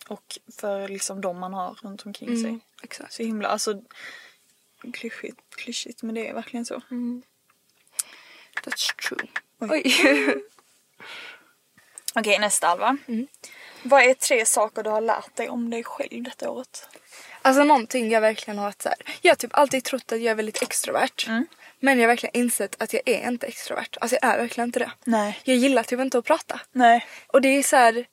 [0.07, 2.49] och för liksom de man har runt omkring sig.
[2.49, 3.13] Mm, exakt.
[3.13, 3.81] Så himla, alltså
[4.93, 6.81] klyschigt, klyschigt men det är verkligen så.
[6.91, 7.21] Mm.
[8.63, 9.27] That's true.
[9.59, 9.69] Oj.
[9.71, 10.43] Oj.
[12.15, 12.97] Okej nästa Alva.
[13.07, 13.27] Mm.
[13.83, 16.89] Vad är tre saker du har lärt dig om dig själv detta året?
[17.41, 18.97] Alltså någonting jag verkligen har varit så här.
[19.21, 21.27] Jag har typ alltid trott att jag är väldigt extrovert.
[21.27, 21.45] Mm.
[21.79, 23.97] Men jag har verkligen insett att jag är inte extrovert.
[24.01, 24.91] Alltså jag är verkligen inte det.
[25.05, 25.39] Nej.
[25.43, 26.59] Jag gillar typ inte att prata.
[26.71, 28.05] Nej, Och det är så här.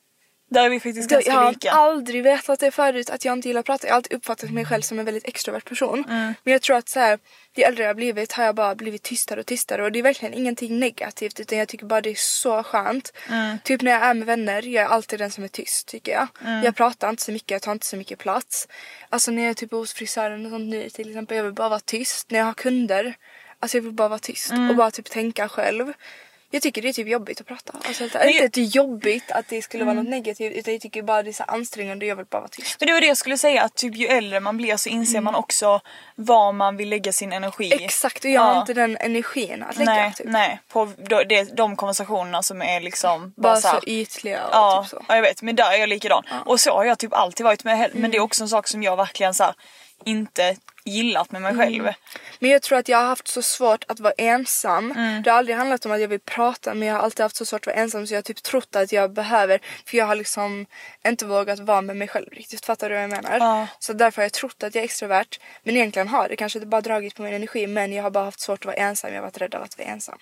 [0.51, 1.71] där är vi faktiskt Jag ganska har lika.
[1.71, 3.87] aldrig vetat det förut att jag inte gillar att prata.
[3.87, 6.05] Jag har alltid uppfattat mig själv som en väldigt extrovert person.
[6.09, 6.35] Mm.
[6.45, 7.19] Men jag tror att så här,
[7.57, 9.83] ju äldre jag har blivit har jag bara blivit tystare och tystare.
[9.85, 13.13] Och det är verkligen ingenting negativt utan jag tycker bara det är så skönt.
[13.31, 13.59] Mm.
[13.65, 16.29] Typ när jag är med vänner, jag är alltid den som är tyst tycker jag.
[16.45, 16.63] Mm.
[16.65, 18.69] Jag pratar inte så mycket, jag tar inte så mycket plats.
[19.09, 21.69] Alltså när jag är typ hos frisören och sånt nu till exempel, jag vill bara
[21.69, 22.31] vara tyst.
[22.31, 23.15] När jag har kunder,
[23.61, 24.71] alltså jag vill bara vara tyst Mm.
[24.71, 25.93] och bara typ tänka själv.
[26.51, 27.73] Jag tycker det är typ jobbigt att prata.
[27.89, 30.73] Alltså, Men inte jag- att det är jobbigt att det skulle vara något negativt utan
[30.75, 32.77] jag tycker bara det är så ansträngande och jag vill bara vara tyst.
[32.81, 35.21] Men det var det jag skulle säga att typ ju äldre man blir så inser
[35.21, 35.81] man också
[36.15, 37.73] var man vill lägga sin energi.
[37.73, 37.85] Mm.
[37.85, 38.61] Exakt och jag har Ja.
[38.61, 40.27] inte den energin att lägga Nej, typ.
[40.29, 40.61] nej.
[40.69, 40.93] På
[41.29, 44.91] de, de konversationerna som är liksom bara, Bara så här, så ytliga och Ja, typ
[44.91, 45.05] så.
[45.09, 45.43] ja, jag vet.
[45.43, 46.25] Men där är jag likadan.
[46.45, 48.11] Och så har jag typ alltid varit med Men Mm.
[48.11, 49.55] det är också en sak som jag verkligen så här,
[50.05, 51.67] inte gillat med mig Mm.
[51.67, 51.93] själv.
[52.39, 54.93] Men jag tror att jag har haft så svårt att vara ensam.
[54.93, 55.23] Mm.
[55.23, 57.45] Det har aldrig handlat om att jag vill prata men jag har alltid haft så
[57.47, 60.15] svårt att vara ensam så jag har typ trott att jag behöver för jag har
[60.17, 60.67] liksom
[61.07, 62.67] inte vågat vara med mig själv riktigt.
[62.67, 63.39] Fattar du vad jag menar?
[63.39, 63.67] Ja.
[63.79, 65.41] Så därför har jag trott att jag är extrovert.
[65.63, 68.41] Men egentligen har det kanske bara dragit på min energi men jag har bara haft
[68.41, 69.11] svårt att vara ensam.
[69.11, 70.19] Jag har varit rädd av att vara ensam.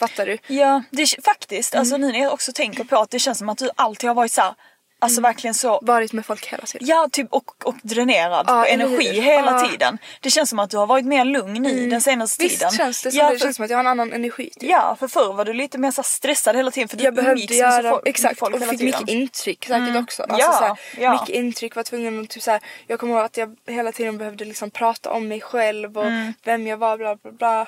[0.00, 0.38] Fattar du?
[0.46, 1.74] Ja, det, faktiskt.
[1.74, 1.80] Mm.
[1.80, 4.14] Alltså nu när jag också tänker på att det känns som att du alltid har
[4.14, 4.54] varit så här,
[4.98, 6.88] alltså verkligen så Varit med folk hela tiden.
[6.88, 9.22] Ja, typ och, och dränerad Ja, på energi hur?
[9.22, 9.68] hela Ja.
[9.68, 9.98] tiden.
[10.20, 12.70] Det känns som att du har varit mer lugn i den senaste Visst tiden.
[12.72, 13.38] känns det som ja, det.
[13.38, 14.50] för, känns som att jag har en annan energi.
[14.50, 14.70] Typ.
[14.70, 17.54] Ja, för förr var du lite mer så stressad hela tiden för du jag behövde
[17.54, 18.86] göra, folk, exakt, folk och fick tiden.
[18.86, 20.22] mycket intryck säkert också.
[20.22, 21.12] Alltså, Ja, så här, ja.
[21.12, 24.18] Mycket intryck, var tvungen att typ så här, jag kommer ihåg att jag hela tiden
[24.18, 26.34] behövde liksom prata om mig själv och Mm.
[26.44, 27.66] vem jag var bla bla bla.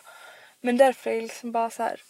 [0.63, 2.01] Men därför är jag liksom bara så här.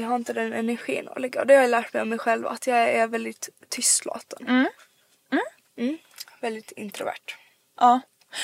[0.00, 2.18] Jag har inte den energin att lägga och det har jag lärt mig om mig
[2.18, 4.68] själv att jag är väldigt tystlåten.
[5.78, 5.98] Mm.
[6.40, 7.36] Väldigt introvert.
[7.76, 8.00] Ja.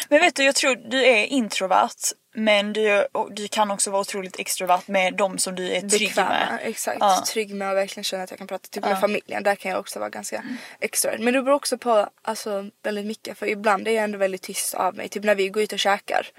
[0.09, 4.01] Men vet du, jag tror du är introvert men du, och du kan också vara
[4.01, 6.59] otroligt extrovert med de som du är trygg Bekväma, med.
[6.63, 6.97] exakt.
[7.01, 7.25] Ja.
[7.27, 8.69] Trygg med att verkligen känna att jag kan prata.
[8.69, 10.45] Typ med familjen, där kan jag också vara ganska
[10.81, 11.19] extrovert.
[11.19, 13.39] Men det beror också på alltså, väldigt mycket.
[13.39, 15.09] För ibland är jag ändå väldigt tyst av mig.
[15.09, 16.31] Typ när vi går ut och käkar.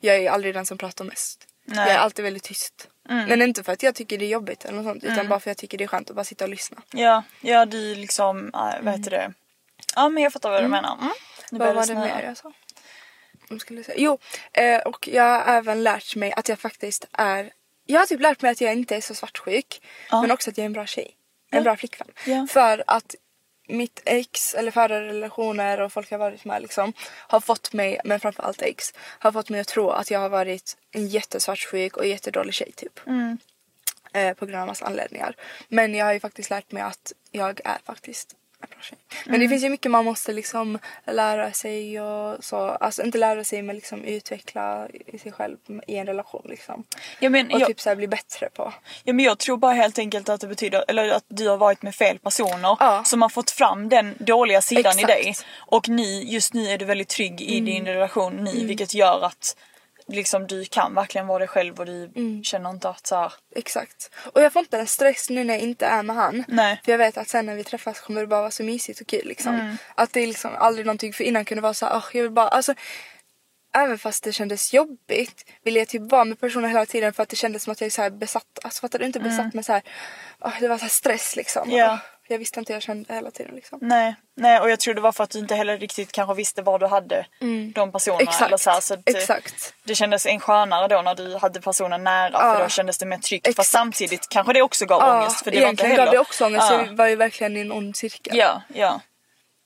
[0.00, 1.46] Jag är aldrig den som pratar mest.
[1.64, 1.76] Nej.
[1.76, 1.88] Mm.
[1.88, 2.88] Jag är alltid väldigt tyst.
[3.08, 5.04] Men inte för att jag tycker det är jobbigt eller något sånt.
[5.04, 6.82] Utan bara för att jag tycker det är skönt att bara sitta och lyssna.
[6.92, 9.32] Ja, ja du liksom, äh, vad heter det?
[9.96, 10.98] Ja men jag fattar vad du menar.
[11.00, 11.12] Mm.
[11.50, 12.52] Börjar Vad var det mer jag sa?
[13.60, 13.98] Skulle säga?
[13.98, 14.18] Jo,
[14.52, 17.52] eh, och jag har även lärt mig att jag faktiskt är...
[17.86, 19.80] Jag har typ lärt mig att jag inte är så svartsjuk.
[20.10, 21.16] Men också att jag är en bra tjej.
[21.50, 22.08] En bra flickvän.
[22.26, 22.46] Ja.
[22.50, 23.14] För att
[23.66, 26.92] mitt ex, eller förra relationer och folk jag varit med liksom
[27.28, 30.76] har fått mig, men framförallt ex, har fått mig att tro att jag har varit
[30.90, 33.00] en jättesvartsjuk och jättedålig tjej typ.
[34.12, 35.36] Eh, på grund av massa anledningar.
[35.68, 38.36] Men jag har ju faktiskt lärt mig att jag är faktiskt.
[39.26, 42.56] Men det finns ju mycket man måste liksom lära sig och så.
[42.56, 46.84] Alltså inte lära sig men liksom utveckla i sig själv i en relation liksom.
[47.20, 48.72] Ja, men, Och jag, typ så här bli bättre på.
[49.04, 51.82] ja, men jag tror bara helt enkelt att det betyder eller att du har varit
[51.82, 53.04] med fel personer Ja.
[53.04, 55.14] som har fått fram den dåliga sidan i Exakt.
[55.14, 55.24] Mm.
[55.24, 55.34] dig.
[55.56, 59.56] Och ni, just nu är du väldigt trygg i din relation nu vilket gör att
[60.08, 62.44] liksom, du kan verkligen vara dig själv och du Mm.
[62.44, 64.10] känner inte att så här, Exakt.
[64.32, 66.44] Och jag får inte en stress nu när jag inte är med han.
[66.48, 66.80] Nej.
[66.84, 69.06] För jag vet att sen när vi träffas kommer det bara vara så mysigt och
[69.06, 69.54] kul liksom.
[69.54, 69.76] Mm.
[69.94, 72.22] Att det är liksom aldrig någonting, för innan kunde det vara så här, "Åh, jag
[72.22, 72.74] vill bara, alltså
[73.76, 77.28] även fast det kändes jobbigt ville jag typ vara med personen hela tiden för att
[77.28, 78.58] det kändes som att jag är så besatt.
[78.64, 79.04] Alltså fattar du?
[79.04, 79.82] Inte besatt men så här,
[80.40, 81.70] åh, det var så stress liksom.
[81.70, 81.98] Ja.
[82.28, 83.78] Jag visste inte hur jag kände hela tiden liksom.
[83.82, 86.62] Nej, nej och jag tror det var för att du inte heller riktigt kanske visste
[86.62, 87.26] var du hade
[87.74, 88.20] de personerna.
[88.20, 88.28] Mm.
[88.28, 89.74] Exakt, Eller så här, så att, eh, exakt.
[89.84, 92.62] Det kändes en skönare då när du hade personen nära för Ja.
[92.62, 93.46] då kändes det mer tryggt.
[93.46, 93.56] Exakt.
[93.56, 95.44] Fast samtidigt kanske det också gav Ja, ångest.
[95.44, 96.04] För det var inte egentligen heller...
[96.04, 96.66] gav det också ångest.
[96.70, 96.86] Ja.
[96.86, 98.36] Jag var ju verkligen i en ond cirkel.
[98.36, 99.00] Ja, ja.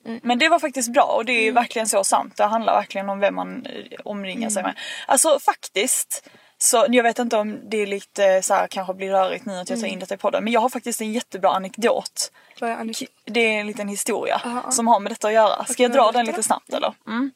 [0.07, 0.21] Mm.
[0.23, 2.37] Men det var faktiskt bra och det är verkligen så sant.
[2.37, 3.73] Det handlar verkligen om vem man eh,
[4.05, 4.69] omringar sig Mm.
[4.75, 4.83] med.
[5.07, 6.29] Alltså faktiskt.
[6.59, 9.71] Så jag vet inte om det är lite så här kanske blir rörigt nu att
[9.71, 9.93] jag tar Mm.
[9.93, 10.45] in detta i podden.
[10.45, 12.33] Men jag har faktiskt en jättebra anekdot.
[12.61, 12.95] Vad är?
[13.25, 14.71] Det är en liten historia Aha.
[14.71, 15.65] som har med detta att göra.
[15.65, 16.95] Ska jag dra den lite snabbt eller?
[17.07, 17.31] Mm.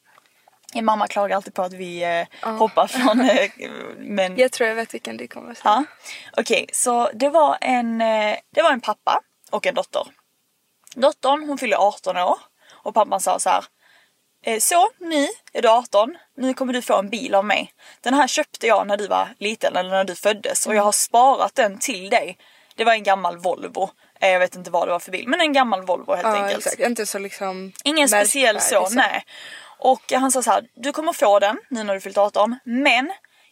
[0.73, 2.03] Min mamma klagar alltid på att vi
[2.41, 3.21] eh, hoppar från...
[3.29, 3.49] Eh,
[3.97, 5.85] men Jag tror jag vet vilken det kommer att säga.
[6.33, 6.41] Ja.
[6.41, 10.07] Okej, så det var, en, eh, det var en pappa och en dotter.
[10.95, 12.37] Dottern hon fyllde 18 år
[12.71, 13.63] och pappan sa så här.
[14.43, 17.73] "Eh, Så nu är du 18, nu kommer du få en bil av mig.
[18.01, 20.91] Den här köpte jag när du var liten eller när du föddes och jag har
[20.91, 22.37] sparat den till dig.
[22.75, 23.89] Det var en gammal Volvo.
[24.19, 26.43] Eh, Jag vet inte vad det var för bil men en gammal Volvo helt Ja
[26.43, 26.65] enkelt.
[26.65, 26.79] exakt.
[26.81, 29.23] Inte så liksom Ingen speciell så, märkvärdig nej.
[29.79, 33.11] Och han sa så här, du kommer få den nu när du fyllt 18, men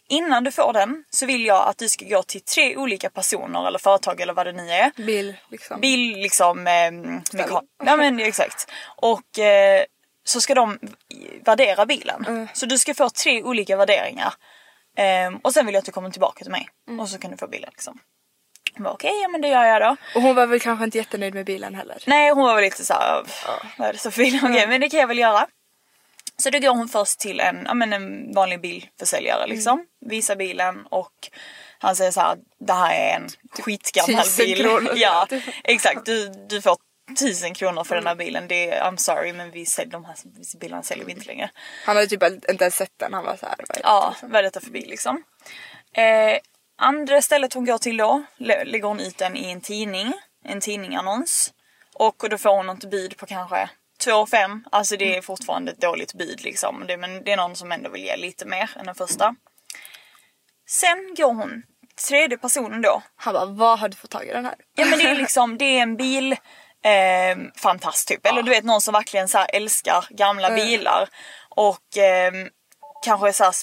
[0.10, 3.68] innan du får den så vill jag att du ska gå till tre olika personer
[3.68, 4.92] eller företag eller vad det nu är.
[5.06, 5.80] Bil liksom.
[5.82, 6.92] Bil liksom, eh,
[7.86, 8.72] ja men exakt.
[8.98, 9.84] Och eh,
[10.24, 10.80] så ska de
[11.46, 12.26] värdera bilen.
[12.28, 12.48] Mm.
[12.54, 14.34] Så du ska få tre olika värderingar.
[14.98, 16.70] Ehm, och sen vill jag att du kommer tillbaka till mig.
[16.88, 17.00] Mm.
[17.00, 18.00] Och så kan du få bilen liksom.
[18.78, 19.96] Bara, Okej, ja men det gör jag då.
[20.16, 21.98] Och hon var väl kanske inte jättenöjd med bilen heller.
[22.06, 23.24] Nej hon var väl lite såhär,
[23.78, 24.40] vad är det så fel?
[24.44, 25.48] Okej men det kan jag väl göra.
[26.38, 29.86] Så då går hon först till en, ja, men en vanlig bilförsäljare liksom.
[30.06, 31.14] Visar bilen och
[31.80, 33.30] han säger så här: det här är en
[33.64, 34.90] skitgammal Tusen bil.
[34.96, 35.28] ja
[35.64, 36.78] exakt, du, du får
[37.20, 38.48] tusen kronor för den här bilen.
[38.48, 40.16] Det är, I'm sorry men vi säljer, de här
[40.60, 41.50] bilarna säljer vi inte längre.
[41.86, 43.14] Han hade typ inte ens sett den.
[43.14, 43.56] Han var så här.
[43.60, 44.32] vad är det, Ja, liksom?
[44.32, 45.24] vad är detta för bil liksom?
[45.94, 46.38] Eh,
[46.78, 50.14] andra stället hon går till då lä- lägger hon ut den i en tidning.
[50.46, 51.54] En tidningannons.
[51.96, 53.70] Och då får hon något bud på kanske
[54.04, 54.64] 2 5.
[54.72, 56.84] Alltså det är fortfarande ett dåligt bud liksom.
[56.88, 59.36] Det, men det är någon som ändå vill ge lite mer än den första.
[60.70, 61.64] Sen går hon,
[62.08, 63.02] tredje personen då.
[63.16, 64.56] Han bara, vad har du fått tag i den här?
[64.76, 66.36] Ja men det är liksom, det är en bil
[66.84, 68.26] eh, fantast typ.
[68.26, 71.10] Eller du vet någon som verkligen så älskar gamla bilar.
[71.50, 72.32] Och eh,
[73.06, 73.54] kanske så här,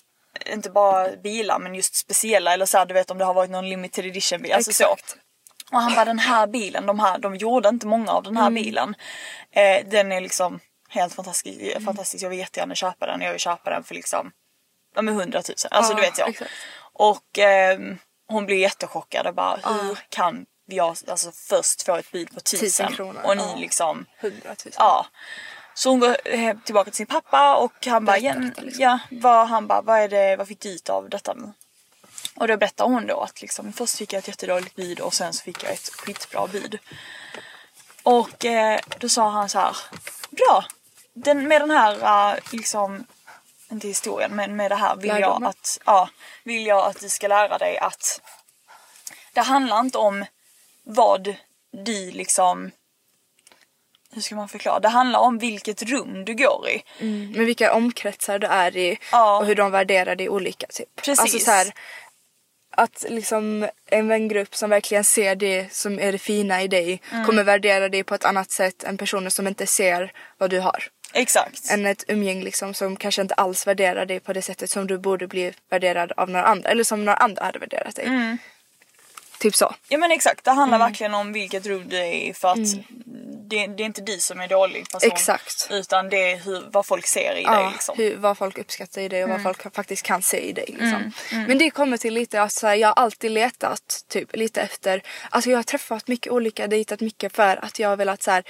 [0.47, 3.51] inte bara bilar men just speciella eller så här, du vet om det har varit
[3.51, 4.53] någon limited edition bil.
[4.53, 4.85] Alltså så.
[4.85, 5.17] Exakt.
[5.73, 8.51] Och han bara den här bilen, de, här, de gjorde inte många av den här
[8.51, 8.95] bilen.
[9.51, 12.25] Eh, den är liksom helt fantastisk, fantastisk.
[12.25, 13.21] Jag vill jättegärna köpa den.
[13.21, 14.33] Jag vill köpa den för liksom
[14.95, 15.55] ja, men 100 000.
[15.71, 16.29] Alltså Ja, du vet jag.
[16.29, 16.51] exakt.
[16.93, 22.31] Och ehm, hon blir jättechockad och bara hur kan jag alltså, först få ett bud
[22.31, 23.57] på 1000 1000 kronor, och ni ja.
[23.57, 24.57] liksom 100 000.
[24.79, 25.07] Ja.
[25.75, 28.53] Så hon går eh, tillbaka till sin pappa och han bara, liksom.
[28.79, 31.53] ja vad, han bara, vad är det, vad fick du ut av detta nu?
[32.37, 35.33] Och då berättar hon då att liksom, först fick jag ett jättedåligt bud och sen
[35.33, 36.79] så fick jag ett skitbra bud.
[38.03, 39.77] Och eh, då sa han så här,
[40.31, 40.65] bra,
[41.15, 43.07] den, med den här eh, liksom,
[43.71, 45.49] inte historien men med det här vill jag Lärdomen.
[45.49, 46.09] att, ja,
[46.45, 48.21] vill jag att du ska lära dig att
[49.33, 50.25] det handlar inte om
[50.89, 51.35] vad
[51.85, 52.71] du liksom
[54.13, 54.81] hur ska man förklara?
[54.81, 56.83] Det handlar om vilket rum du går i.
[57.35, 59.39] Men vilka omkretsar du är i Ja.
[59.39, 60.89] och hur de värderar det olika typ.
[60.97, 61.21] Precis.
[61.21, 61.73] Alltså så här,
[62.71, 67.25] att liksom en vängrupp som verkligen ser det som är det fina i dig Mm.
[67.27, 70.85] kommer värdera det på ett annat sätt än personer som inte ser vad du har.
[71.13, 71.71] Exakt.
[71.71, 74.99] Än ett umgäng liksom som kanske inte alls värderar dig på det sättet som du
[74.99, 76.71] borde bli värderad av några andra.
[76.71, 78.07] Eller som några andra hade värderat dig.
[78.07, 78.39] Mm.
[79.39, 79.75] Typ så.
[79.89, 80.89] Ja men exakt, det handlar Mm.
[80.89, 82.59] verkligen om vilket rum du är i för att
[83.51, 85.11] det, det är inte du som är dålig person.
[85.13, 85.69] Exakt.
[85.71, 87.95] Utan det är hur, vad folk ser i dig Ja, liksom.
[87.99, 89.43] hur, vad folk uppskattar i dig och Mm.
[89.43, 90.65] vad folk faktiskt kan se i dig.
[90.69, 91.13] Liksom.
[91.31, 95.03] Men det kommer till lite att så här, jag har alltid letat typ lite efter,
[95.31, 98.45] alltså jag har träffat mycket olika, dejtat mycket för att jag har velat så här,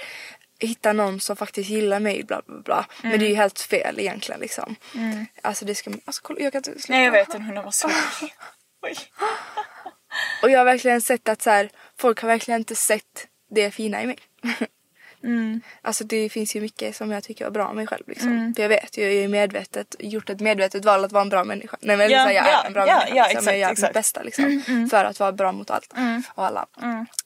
[0.59, 2.85] hitta någon som faktiskt gillar mig bla bla bla.
[3.01, 3.29] Men det är Mm.
[3.29, 4.75] ju helt fel egentligen liksom.
[5.41, 6.93] Alltså det ska, alltså kolla jag kan inte sluta.
[6.93, 7.89] Nej jag vet en hundra var så.
[8.81, 8.95] Oj.
[10.43, 14.03] Och jag har verkligen sett att så här, folk har verkligen inte sett det fina
[14.03, 14.17] i mig.
[15.23, 15.61] Mm.
[15.81, 18.53] Alltså det finns ju mycket som jag tycker är bra med mig själv liksom.
[18.55, 21.43] För jag vet ju, jag är medvetet, gjort ett medvetet val att vara en bra
[21.43, 21.77] människa.
[21.81, 23.15] Nej men Ja, ja, jag är ja, en bra ja, människa.
[23.15, 23.59] ja, liksom.
[23.59, 23.77] jag exakt, gör exakt.
[23.79, 24.23] Mm, mitt bästa
[24.63, 24.89] liksom.
[24.89, 25.93] För att vara bra mot allt
[26.35, 26.65] och alla.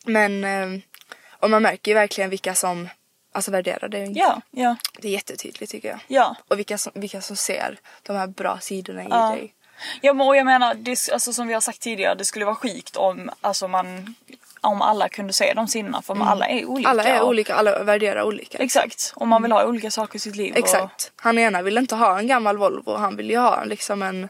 [0.05, 0.81] Men, eh,
[1.29, 2.89] och man märker ju verkligen vilka som
[3.33, 3.99] alltså värderar det.
[4.05, 4.19] inte.
[4.19, 5.99] Ja, ja, Det är jättetydligt tycker jag.
[6.07, 6.35] ja.
[6.47, 9.29] Och vilka som, vilka som ser de här bra sidorna i Ja.
[9.35, 9.53] dig.
[10.01, 12.55] Ja men och jag menar, det, alltså, som vi har sagt tidigare, det skulle vara
[12.55, 14.15] skikt om alltså, man
[14.61, 16.89] om alla kunde se de sidorna för alla är olika.
[16.89, 18.57] Alla är och- olika, alla värderar olika.
[18.57, 20.53] Exakt, och man vill ha olika saker i sitt liv.
[20.57, 21.11] Exakt.
[21.15, 24.29] Han ena vill inte ha en gammal Volvo, han vill ju ha liksom en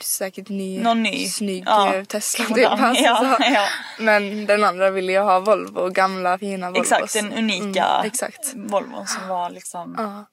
[0.00, 1.26] säkert ny, Någon ny.
[1.26, 1.94] snygg Ja.
[1.94, 2.44] eh, Tesla.
[2.44, 2.68] Typ.
[2.70, 3.66] Alltså, Ja.
[3.98, 6.92] Men den andra vill ju ha Volvo, gamla fina Och, Volvos.
[6.92, 8.52] exakt, den unika Mm, exakt.
[8.54, 9.94] Volvon som var liksom...
[9.98, 10.24] Ja.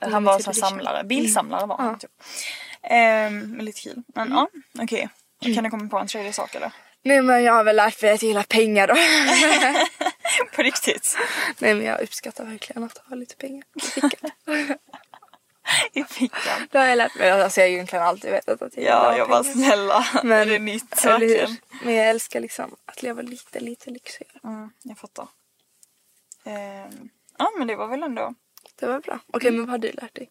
[0.00, 2.10] En, han var en samlare, bilsamlare var han typ.
[2.90, 4.02] Ehm, lite kul.
[4.06, 5.08] Men ja, okej.
[5.44, 5.54] Mm.
[5.54, 6.72] Kan du komma på en tredje sak eller?
[7.02, 8.94] Nej men jag har väl lärt mig att jag gillar pengar då.
[10.56, 11.16] På riktigt?
[11.58, 14.30] Nej men jag uppskattar verkligen att ha lite pengar i fickan.
[15.92, 16.68] I fickan.
[16.70, 17.30] Det har jag lärt mig.
[17.30, 20.06] Alltså jag har egentligen alltid vetat att jag Ja, gillar jag bara snälla.
[20.22, 21.28] Men, är det nytt eller hur?
[21.28, 21.56] verkligen?
[21.84, 24.38] Men jag älskar liksom att leva lite, lite lyxigare.
[24.44, 25.28] Mm, jag fattar.
[26.44, 28.34] Ehm, ja men det var väl ändå.
[28.80, 29.18] Det var bra.
[29.32, 30.30] Okej men vad har du lärt dig?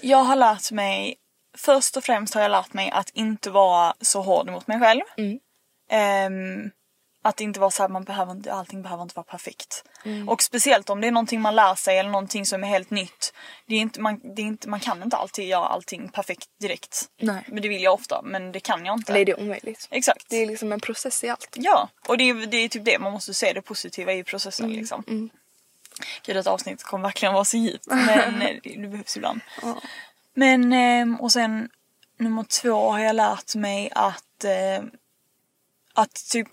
[0.00, 1.16] Jag har lärt mig,
[1.58, 5.02] först och främst har jag lärt mig att inte vara så hård mot mig själv.
[5.16, 5.38] Mm.
[5.90, 6.70] Ehm,
[7.22, 9.84] att inte vara så här, man behöver inte, allting behöver inte vara perfekt.
[10.28, 13.32] Och speciellt om det är någonting man lär sig eller någonting som är helt nytt.
[13.66, 17.04] Det är inte, man, det är inte, man kan inte alltid göra allting perfekt direkt.
[17.20, 17.44] Nej.
[17.48, 19.12] Men det vill jag ofta, men det kan jag inte.
[19.12, 19.88] Det är omöjligt.
[19.90, 20.26] Exakt.
[20.28, 21.54] Det är liksom en process i allt.
[21.54, 24.66] Ja, och det är, det är typ det man måste se det positiva i processen
[24.66, 25.30] Mm, liksom.
[26.26, 29.40] Gud detta avsnitt kommer verkligen vara så djupt men eh, det, det behövs ibland.
[30.38, 31.68] Men ehm, och sen
[32.18, 34.84] nummer två har jag lärt mig att eh,
[35.94, 36.48] att typ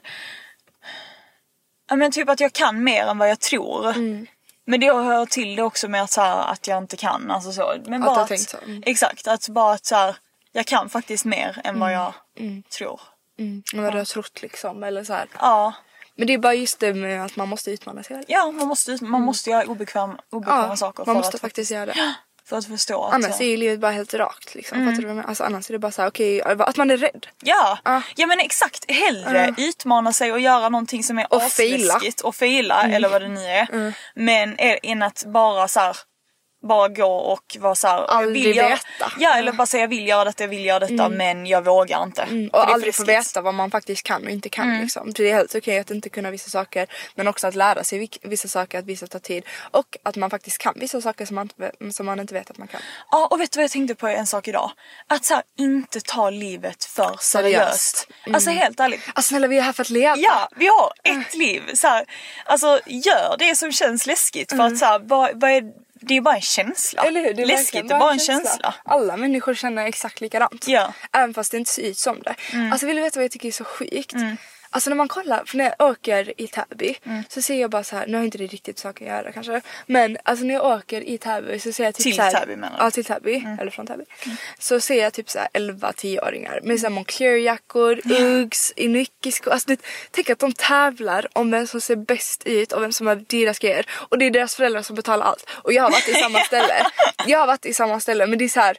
[1.90, 3.90] Ja men typ att jag kan mer än vad jag tror.
[3.90, 4.28] Mm.
[4.66, 7.32] Men det hör till det också med att, så här, att jag inte kan.
[7.32, 7.76] Alltså så.
[7.86, 8.58] Men Att bara att, tänkt så.
[8.58, 8.84] Mm.
[8.86, 10.16] Exakt, att bara att så här,
[10.52, 12.14] jag kan faktiskt mer än vad jag
[12.78, 13.02] tror.
[13.40, 13.64] Mm.
[13.74, 15.28] Vad du har trott liksom eller så här.
[15.40, 15.74] Ja.
[16.16, 18.24] Men det är bara just det med att man måste utmana sig.
[18.28, 21.86] Ja, man måste, man måste göra obekväm, obekväma saker man för, måste att, faktiskt göra
[21.86, 22.16] det.
[22.46, 23.14] För att förstå att...
[23.14, 24.78] Annars är ju livet bara helt rakt liksom.
[24.78, 25.30] Fattar du vad jag menar?
[25.30, 27.28] Alltså annars är det bara så här, okej, att man är rädd.
[27.44, 28.02] Ja, Ja.
[28.16, 28.92] ja men exakt.
[28.92, 31.36] Hellre utmana sig och göra någonting som är Och.
[31.36, 31.46] Mm.
[31.48, 33.94] asläskigt och faila eller vad det nu är.
[34.16, 35.98] Men är, än att bara så här,
[36.68, 39.12] bara gå och vara så här, jag Aldrig vill göra, veta.
[39.18, 42.04] Ja eller bara säga jag vill göra detta, jag vill göra detta men jag vågar
[42.04, 42.22] inte.
[42.22, 44.82] Är Och aldrig få veta vad man faktiskt kan och inte kan Mm.
[44.82, 45.14] liksom.
[45.14, 48.48] Det är helt okej att inte kunna vissa saker men också att lära sig vissa
[48.48, 49.44] saker, att vissa tar tid.
[49.72, 51.50] Och att man faktiskt kan vissa saker som man,
[51.92, 52.82] som man inte vet att man kan.
[53.12, 54.72] Ja och vet du vad jag tänkte på en sak idag?
[55.08, 57.96] Att så här, inte ta livet för seriöst.
[57.96, 58.08] Seriöst.
[58.34, 59.02] Alltså helt ärligt.
[59.14, 60.16] Alltså snälla vi är här för att leva.
[60.18, 61.62] Ja, vi har ett liv.
[61.74, 62.06] Så här,
[62.46, 65.64] alltså gör det som känns läskigt för att så här, vad, vad är,
[66.02, 67.04] det är bara en känsla.
[67.04, 67.34] Eller hur?
[67.34, 68.76] Det är läskigt, det är bara en känsla.
[68.84, 70.68] Alla människor känner exakt likadant.
[70.68, 70.94] Ja.
[71.14, 72.36] Även fast det inte ser ut som det.
[72.54, 72.72] Mm.
[72.72, 74.14] Alltså vill du veta vad jag tycker är så sjukt?
[74.76, 77.24] Alltså när man kollar, för när jag åker i Täby Mm.
[77.30, 79.62] så ser jag bara så här, nu har inte det riktigt saker att göra kanske.
[79.86, 82.56] Men alltså när jag åker i Täby så ser jag typ Till så här, Täby
[82.56, 82.74] menar du?
[82.76, 82.86] Mm.
[82.86, 84.04] Ja till Täby, eller från Täby.
[84.60, 89.52] Så ser jag typ så här 11-10-åringar med så här Moncler-jackor, Uggs, Inuki-skor.
[89.52, 89.80] Alltså det,
[90.12, 93.60] tänk att de tävlar om vem som ser bäst ut och vem som har dyrast
[93.62, 93.86] grejer.
[93.92, 95.50] Och det är deras föräldrar som betalar allt.
[95.52, 96.86] Och jag har varit i samma ställe.
[97.28, 98.78] Jag har varit i samma ställe men det är så här.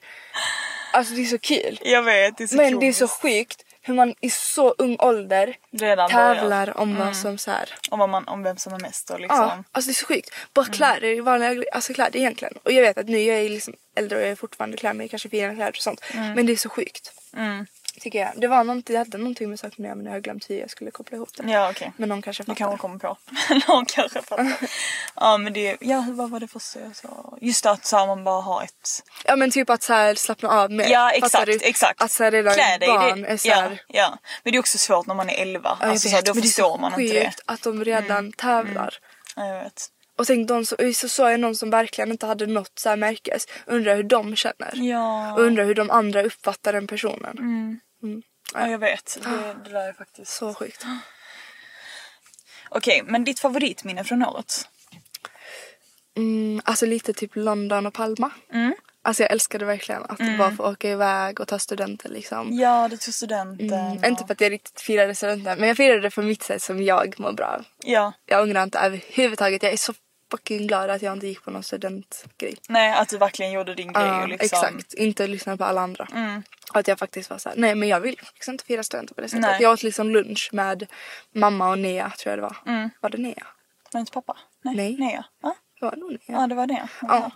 [0.92, 1.78] Alltså det är så kul.
[1.82, 4.96] Jag vet, det är så Men det är så sjukt hur man i så ung
[4.98, 7.74] ålder Redan tävlar om vad som så här.
[7.90, 9.38] Om, vad man, om vem som är mest och liksom.
[9.38, 10.34] Ja, alltså det är så sjukt.
[10.52, 12.54] Bara kläder, vanliga alltså kläder egentligen.
[12.62, 15.06] Och jag vet att nu jag är liksom äldre och jag är fortfarande klär mig
[15.06, 16.00] i kanske finare kläder och sånt.
[16.14, 17.12] Men det är så sjukt.
[18.00, 18.32] Tycker jag.
[18.36, 20.58] Det var någonting, det hade någonting med saken att göra men jag har glömt hur
[20.58, 21.50] jag skulle koppla ihop det.
[21.52, 21.92] Ja okej.
[21.96, 22.58] Men någon kanske Du fattar.
[22.58, 23.16] kanske kommer på.
[23.68, 24.56] Någon kanske fattar.
[25.16, 27.38] ja men det, ja vad var det första jag sa?
[27.40, 29.02] Just det att så här, man bara har ett...
[29.24, 30.88] Ja men typ att så här, slappna av mer.
[30.88, 31.58] Ja exakt, du?
[31.62, 32.02] exakt.
[32.02, 34.18] Att så här, redan Klä dig, barn det, är så ja, här, ja.
[34.42, 35.78] Men det är också svårt när man är 11.
[35.80, 37.20] Ja, alltså, så här, vet, då men förstår så man inte det.
[37.20, 37.32] Mm.
[37.46, 38.94] att de redan tävlar.
[39.36, 39.90] Ja, jag vet.
[40.18, 42.96] Och tänk de som, så såg jag någon som verkligen inte hade något så här
[42.96, 43.46] märkes.
[43.66, 44.72] Undrar hur de känner.
[44.74, 45.34] Ja.
[45.34, 47.38] Och undrar hur de andra uppfattar den personen.
[47.38, 47.80] Mm.
[48.54, 49.18] Ja jag vet.
[49.24, 50.32] Det, det där är faktiskt...
[50.32, 50.84] Så sjukt.
[52.68, 54.68] Okej men ditt favoritminne från året?
[56.16, 58.30] Mm, alltså lite typ London och Palma.
[58.52, 58.74] Mm.
[59.02, 62.52] Alltså jag älskade verkligen att bara få åka iväg och ta studenten liksom.
[62.58, 63.72] Ja du tog studenten.
[63.72, 66.42] Mm, och- Inte för att jag riktigt firade studenten men jag firade det på mitt
[66.42, 67.60] sätt som jag mår bra.
[67.84, 68.12] Ja.
[68.26, 69.62] Jag ångrar inte överhuvudtaget.
[69.62, 69.94] Jag är så
[70.30, 72.56] fucking glad att jag inte gick på någon studentgrej.
[72.68, 74.44] Nej att du verkligen gjorde din grej Ja, och liksom...
[74.46, 76.08] Exakt, inte lyssna på alla andra.
[76.14, 76.42] Mm.
[76.74, 79.28] Att jag faktiskt var såhär, nej men jag vill faktiskt inte fira studenten på det
[79.28, 79.42] sättet.
[79.42, 79.62] Nej.
[79.62, 80.86] Jag åt liksom lunch med
[81.32, 82.56] mamma och Nea tror jag det var.
[82.66, 82.90] Mm.
[83.00, 83.46] Var det Nea?
[83.92, 84.36] Var det inte pappa?
[84.62, 84.96] Nej.
[84.98, 85.12] Nej.
[85.14, 85.24] Ja.
[85.42, 86.40] Ja, Det var nog Nea.
[86.40, 86.88] ja det var det.
[87.02, 87.30] Ja.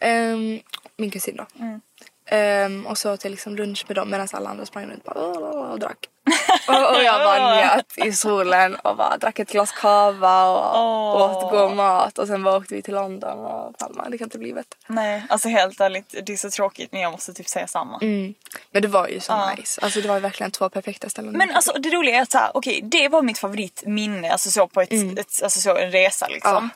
[0.00, 0.60] Ehm,
[0.96, 1.46] min kusin då.
[1.60, 1.80] Mm.
[2.26, 5.18] Ehm, och så åt jag liksom lunch med dem medan alla andra sprang runt bara,
[5.18, 5.98] och drack.
[6.68, 11.50] och, och jag bara njöt i solen och bara drack ett glas cava och åt
[11.50, 14.08] god mat och sen bara åkte vi till London och Palma.
[14.08, 14.78] Det kan inte bli bättre.
[14.86, 17.98] Nej, alltså helt ärligt, det är så tråkigt men jag måste typ säga samma.
[18.02, 18.34] Mm.
[18.70, 19.80] Men det var ju så nice.
[19.80, 21.32] Alltså det var verkligen två perfekta ställen.
[21.32, 24.68] Men alltså det roliga är att så här, okej det var mitt favoritminne, alltså så
[24.68, 26.70] på ett, ett, alltså så en resa liksom.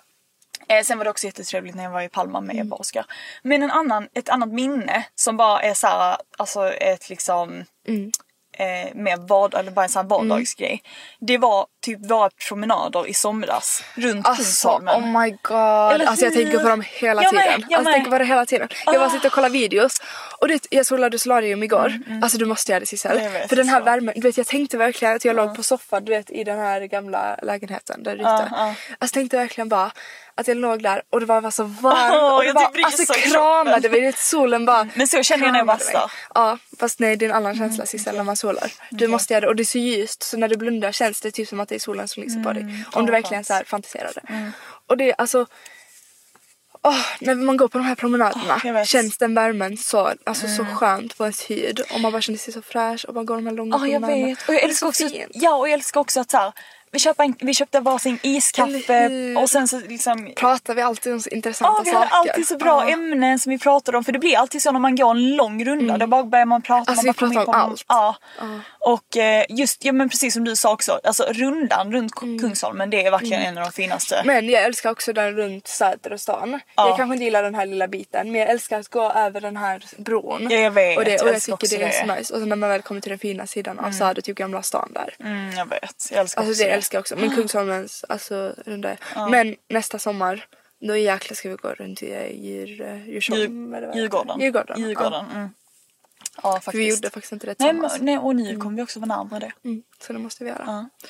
[0.69, 3.07] Eh, sen var det också jättetrevligt när jag var i Palma med och Oskar.
[3.43, 7.65] Men en annan, ett annat minne som bara är så här, alltså ett liksom
[8.59, 10.83] eh, mer vad, eller bara en sån här vardagsgrej.
[11.21, 15.57] Det var typ våra promenader i somras runt Alltså oh my god.
[16.09, 17.65] Alltså jag tänker på dem hela Jag med, tiden.
[17.71, 17.91] jag alltså, med.
[17.91, 18.69] jag tänker på det hela tiden.
[18.87, 19.11] Jag bara Ah.
[19.11, 19.93] sitter och kollar videos.
[20.41, 21.93] Och det, jag solade solarium igår.
[22.23, 23.21] Alltså du måste göra det Sissel.
[23.49, 23.85] För den här så.
[23.85, 26.59] värmen, du vet jag tänkte verkligen att jag låg på soffan du vet i den
[26.59, 28.23] här gamla lägenheten där ute.
[28.23, 28.75] Ja, ja.
[28.99, 29.91] Alltså tänkte verkligen bara
[30.35, 32.15] att jag låg där och det var bara så varmt.
[32.15, 34.13] Åh, och det jag bara, typ alltså kramade mig.
[34.17, 36.11] Solen bara Men så känner jag när jag bastar.
[36.35, 38.73] Ja fast nej det är en annan känsla Sissel när man solar.
[38.91, 41.31] Du måste göra det och det är så ljust så när du blundar känns det
[41.31, 42.85] typ som att det är solen som lyser på dig.
[42.93, 44.53] Om du verkligen så här fantiserar det.
[44.87, 45.47] Och det är alltså
[46.83, 48.89] Åh, när man går på de här promenaderna jag vet.
[48.89, 52.53] känns den värmen så, alltså, så skönt på ens hud och man bara känner sig
[52.53, 54.27] så fräsch och man går de här långa jag promenaderna.
[54.27, 54.49] vet.
[54.49, 56.53] Och jag älskar så också, ja, och jag älskar också att så här,
[56.93, 61.21] vi, köpte en, vi köpte varsin iskaffe och sen så liksom Pratar vi alltid om
[61.21, 62.31] så intressanta Ja, vi har saker.
[62.31, 62.93] alltid så bra Ja.
[62.93, 65.65] ämnen som vi pratar om för det blir alltid så när man går en lång
[65.65, 65.99] runda.
[65.99, 66.91] Då bara börjar man prata.
[66.91, 67.85] Alltså, man vi bara kommer pratar om allt.
[67.89, 68.15] Ja.
[68.81, 73.07] Och eh, just, ja men precis som du sa också, alltså rundan runt Kungsholmen det
[73.07, 74.17] är verkligen en av de finaste.
[74.17, 74.27] Mm.
[74.35, 76.61] Men jag älskar också den runt Säter och stan.
[76.77, 76.89] Ja.
[76.89, 79.57] Jag kanske inte gillar den här lilla biten men jag älskar att gå över den
[79.57, 80.47] här bron.
[80.51, 80.99] Ja, jag vet.
[80.99, 82.35] Och, det, Jag och jag älskar tycker det är så nice.
[82.35, 84.93] Och så när man väl kommer till den fina sidan av Söder, typ Gamla stan
[84.95, 85.15] där.
[85.21, 85.81] Mm, jag vet,
[86.11, 86.75] jag älskar Alltså också det det.
[86.79, 87.17] Älskar också.
[87.17, 88.97] Men Kungsholmens alltså runda.
[89.31, 90.47] Men nästa sommar
[90.81, 93.71] då jäklar ska vi gå runt i eh, Djur, eh, Djursholm.
[93.71, 93.99] det heter.
[93.99, 94.41] Djurgården.
[94.41, 94.81] Djurgården.
[94.81, 95.25] Djurgården.
[95.31, 95.37] Ja.
[95.37, 95.49] Mm.
[96.43, 96.71] Ja faktiskt.
[96.71, 98.01] För vi gjorde faktiskt inte det nej, tillsammans.
[98.01, 99.69] nej och nu kommer vi också vara närmare det.
[99.69, 100.65] Mm, så det måste vi göra.
[100.67, 101.09] Ja.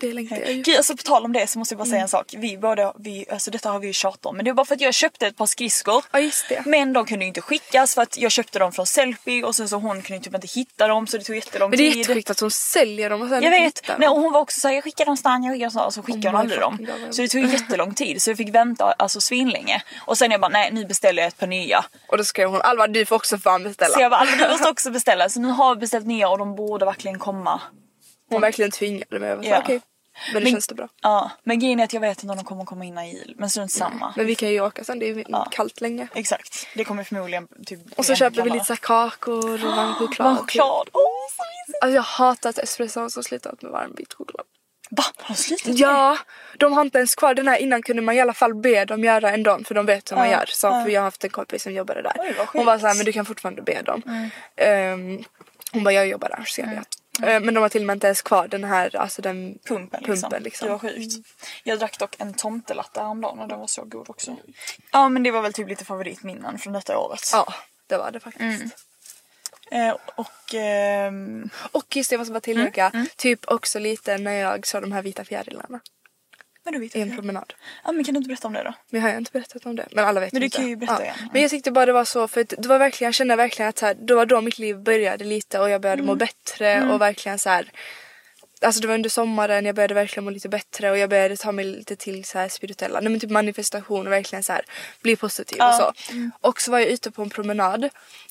[0.00, 0.62] Det längtar jag ju.
[0.62, 1.90] Gud, alltså på tal om det så måste jag bara Mm.
[1.92, 2.34] säga en sak.
[2.38, 4.36] Vi båda, vi, alltså detta har vi ju tjatat om.
[4.36, 6.04] Men det var bara för att jag köpte ett par skridskor.
[6.12, 6.62] Ja just det.
[6.66, 9.68] Men de kunde ju inte skickas för att jag köpte dem från Sellpy och sen
[9.68, 11.98] så hon kunde typ inte hitta dem så det tog jättelång Men det är tid.
[11.98, 14.74] jättesjukt att hon säljer dem och sen Jag vet, nej, och hon var också såhär
[14.74, 16.76] jag skickar dem stan, jag skickar dem stan och så skickade Oh hon aldrig dem.
[16.80, 17.14] God.
[17.14, 19.82] Så det tog jättelång tid så jag fick vänta alltså svinlänge.
[20.06, 21.84] Och sen jag bara nej nu beställer jag ett par nya.
[22.08, 23.94] Och då skrev hon Alva du får också fan beställa.
[23.94, 25.28] Så jag bara Alva du måste också beställa.
[25.28, 27.60] Så nu har vi beställt nya och de borde verkligen komma.
[28.30, 29.28] Hon verkligen tvingade mig.
[29.28, 29.58] Jag var så, Ja.
[29.62, 29.80] okej.
[30.32, 30.88] Men det känns det bra.
[31.02, 33.34] Ja, men grejen är att jag vet inte om de kommer komma innan jul.
[33.38, 34.12] Men strunt samma.
[34.16, 36.08] Men vi kan ju åka sen, det är ju kallt länge.
[36.14, 40.26] Exakt, det kommer förmodligen typ Och så köper vi lite så kakor och varm choklad.
[40.26, 41.02] Varm choklad, åh
[41.36, 41.82] så mysigt.
[41.82, 44.46] Alltså jag hatar att espresson som slutat med varm vit choklad.
[44.90, 45.04] Va?
[45.16, 45.78] Har de slutat?
[45.78, 46.18] Ja,
[46.58, 49.04] de har inte ens kvar den här innan kunde man i alla fall be dem
[49.04, 50.44] göra en dag för de vet hur man Ja, gör.
[50.48, 50.84] Så, ja.
[50.84, 52.12] För jag har haft en kompis som jobbade där.
[52.18, 54.30] Oj, hon var så här, men du kan fortfarande be dem.
[54.56, 55.24] Ehm,
[55.72, 56.88] hon bara, jag jobbar där så jag vet.
[57.22, 60.00] Ehm, men de har till och med inte ens kvar den här, alltså den Pumpen
[60.00, 60.30] liksom.
[60.30, 60.66] pumpen liksom.
[60.66, 61.28] Det var sjukt.
[61.64, 64.36] Jag drack dock en tomtelatte häromdagen och den var så god också.
[64.92, 67.30] Ja men det var väl typ lite favoritminnen från detta året.
[67.32, 67.54] Ja,
[67.86, 68.62] det var det faktiskt.
[68.62, 68.70] Mm.
[69.88, 74.32] Eh, och ehm, Och just det, jag måste bara tillägga, Mm, typ också lite när
[74.32, 75.80] jag såg de här vita fjärilarna
[76.64, 77.16] men du vet en jag.
[77.16, 77.52] promenad.
[77.84, 78.74] Ja men kan du inte berätta om det då?
[78.90, 79.88] Men jag har ju inte berättat om det.
[79.92, 80.56] Men alla vet Men du inte.
[80.56, 81.16] kan ju berätta igen.
[81.32, 83.68] Men jag tyckte bara det var så för att det var verkligen, jag kände verkligen
[83.68, 86.06] att så här, det var då mitt liv började lite och jag började Mm.
[86.06, 87.70] må bättre och verkligen så här.
[88.62, 91.52] Alltså det var under sommaren jag började verkligen må lite bättre och jag började ta
[91.52, 94.62] mig lite till så här spirituella, nej men typ manifestation och verkligen så här
[95.02, 95.92] bli positiv och så.
[96.40, 97.88] Och så var jag ute på en promenad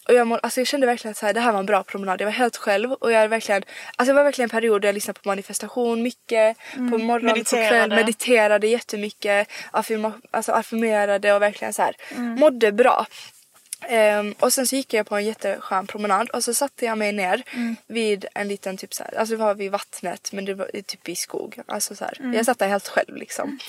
[0.10, 1.84] och jag, må, alltså jag kände verkligen att så här, det här var en bra
[1.84, 2.22] promenad.
[2.22, 3.64] Jag var helt själv och jag verkligen,
[3.96, 7.44] alltså det var verkligen en period där jag lyssnade på manifestation mycket, på morgon, på
[7.44, 7.96] kväll, Mediterade.
[7.96, 13.06] mediterade jättemycket, affirma, alltså affirmerade och verkligen så här mådde bra.
[13.88, 17.12] Ehm, och sen så gick jag på en jätteskön promenad och så satte jag mig
[17.12, 17.44] ner
[17.88, 21.10] vid en liten typ så här, alltså det var vid vattnet men det var typ
[21.10, 21.60] i skog.
[21.68, 23.60] Alltså så här, Jag satt där helt själv liksom.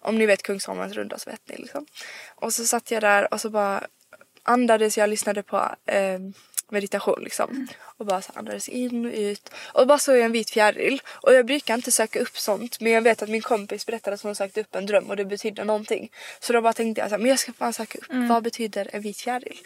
[0.00, 1.86] Om ni vet Kungsholmens runda så vet ni liksom.
[2.34, 3.82] Och så satt jag där och så bara
[4.42, 6.18] andades jag lyssnade på eh,
[6.70, 7.50] meditation liksom.
[7.50, 7.66] Mm.
[8.02, 9.50] Och bara så andades in och ut.
[9.72, 11.02] Och bara såg jag en vit fjäril.
[11.08, 12.80] Och jag brukar inte söka upp sånt.
[12.80, 15.24] Men jag vet att min kompis berättade att hon sökte upp en dröm och det
[15.24, 16.10] betydde någonting.
[16.40, 18.04] Så då bara tänkte jag så här, men jag ska fan söka upp.
[18.28, 19.58] Vad betyder en vit fjäril?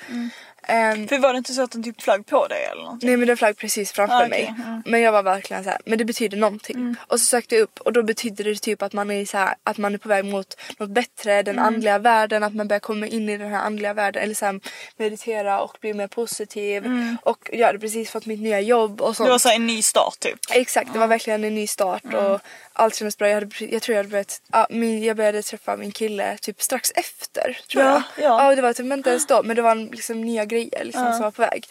[0.68, 3.08] Ehm, För var det inte så att den typ flög på dig eller någonting?
[3.08, 4.54] Nej men den flög precis framför Ah, okej, mig.
[4.66, 4.82] mm.
[4.86, 6.96] Men jag var verkligen så här, men det betyder någonting.
[6.98, 9.54] Och så sökte jag upp och då betyder det typ att man är så här,
[9.64, 13.06] att man är på väg mot något bättre, den andliga världen, att man börjar komma
[13.06, 14.60] in i den här andliga världen eller så
[14.96, 16.84] meditera och bli mer positiv
[17.22, 19.26] och göra det precis för på mitt nya jobb och sånt.
[19.26, 20.38] Det var så en ny start typ.
[20.50, 22.40] Exakt, det var verkligen en ny start och
[22.72, 23.28] allt kändes bra.
[23.28, 26.62] Jag, hade, jag tror jag hade börjat, ja, min, jag började träffa min kille typ
[26.62, 27.58] strax efter.
[27.72, 28.24] Tror Ja, jag.
[28.24, 28.44] ja.
[28.50, 31.22] ja, det var typ inte ens då men det var liksom nya grejer liksom, som
[31.22, 31.66] var på väg.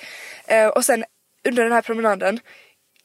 [0.48, 1.06] Eh, och sen
[1.48, 2.40] under den här promenaden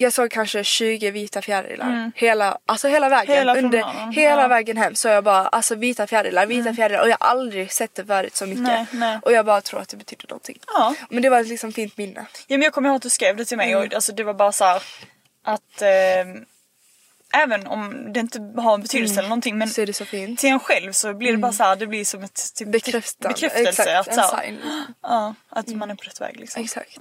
[0.01, 2.13] jag såg kanske 20 vita fjärilar.
[2.15, 3.37] Hela, alltså hela vägen.
[3.37, 4.49] Hela under, hela ja.
[4.49, 7.95] vägen hem så jag bara alltså vita fjärilar, vita fjärilar och jag har aldrig sett
[7.95, 8.63] det förut så mycket.
[8.63, 9.19] Nej, nej.
[9.23, 10.59] Och jag bara tror att det betyder någonting.
[10.67, 10.95] Ja.
[11.11, 12.27] Men det var ett liksom fint minne.
[12.47, 13.87] Ja men jag kommer ihåg att du skrev det till mig Mm.
[13.87, 14.83] och alltså, det var bara så här
[15.45, 19.75] att eh, även om det inte har en betydelse eller någonting men Mm.
[19.75, 20.39] Så är det så fint.
[20.41, 23.61] till en själv så blir det bara så här, det blir som ett typ, bekräftelse
[23.61, 24.59] Exakt, att, så här,
[25.03, 26.63] ja, att man är på rätt väg liksom.
[26.65, 26.97] Exakt.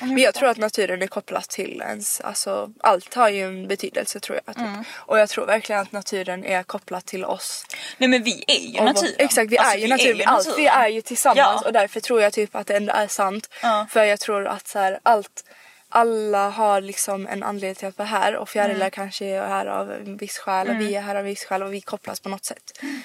[0.00, 4.20] Men jag tror att naturen är kopplat till ens, alltså allt har ju en betydelse
[4.20, 4.54] tror jag.
[4.56, 4.64] Typ.
[4.66, 4.84] Mm.
[4.94, 7.64] Och jag tror verkligen att naturen är kopplat till oss.
[7.98, 9.14] Nej men vi är ju Och naturen.
[9.18, 10.28] Exakt, vi Alltså, är ju naturen.
[10.28, 10.82] Allt vi naturen.
[10.82, 11.66] är ju tillsammans Ja.
[11.66, 13.48] och därför tror jag typ att det ändå är sant.
[13.62, 13.86] Ja.
[13.90, 15.44] För jag tror att så här, allt,
[15.88, 18.90] alla har liksom en anledning till att vara här och fjärilar Mm.
[18.90, 21.62] kanske är här av en viss skäl och vi är här av en viss skäl
[21.62, 22.78] och vi kopplas på något sätt.
[22.82, 23.00] Mm.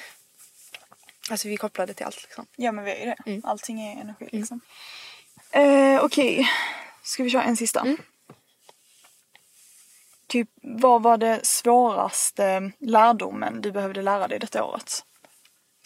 [1.31, 2.45] Alltså vi är kopplade till allt liksom.
[2.55, 3.15] Ja men vi är ju det.
[3.25, 3.41] Mm.
[3.45, 4.59] Allting är energi liksom.
[5.51, 6.49] Eh, Okej,
[7.05, 7.79] ska vi köra en sista?
[7.79, 7.97] Mm.
[10.27, 15.05] Typ vad var det svåraste lärdomen du behövde lära dig detta året?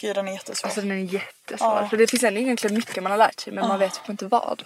[0.00, 0.68] Gud den är jättesvår.
[0.68, 1.68] Alltså den är jättesvår.
[1.68, 1.88] Ja.
[1.88, 4.26] För det finns ändå egentligen mycket man har lärt sig men man vet typ inte
[4.26, 4.64] vad.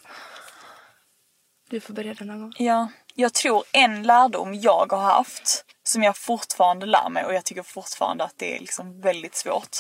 [1.71, 2.53] Du får börja denna gång.
[2.59, 7.45] Ja, jag tror en lärdom jag har haft som jag fortfarande lär mig och jag
[7.45, 9.79] tycker fortfarande att det är liksom väldigt svårt.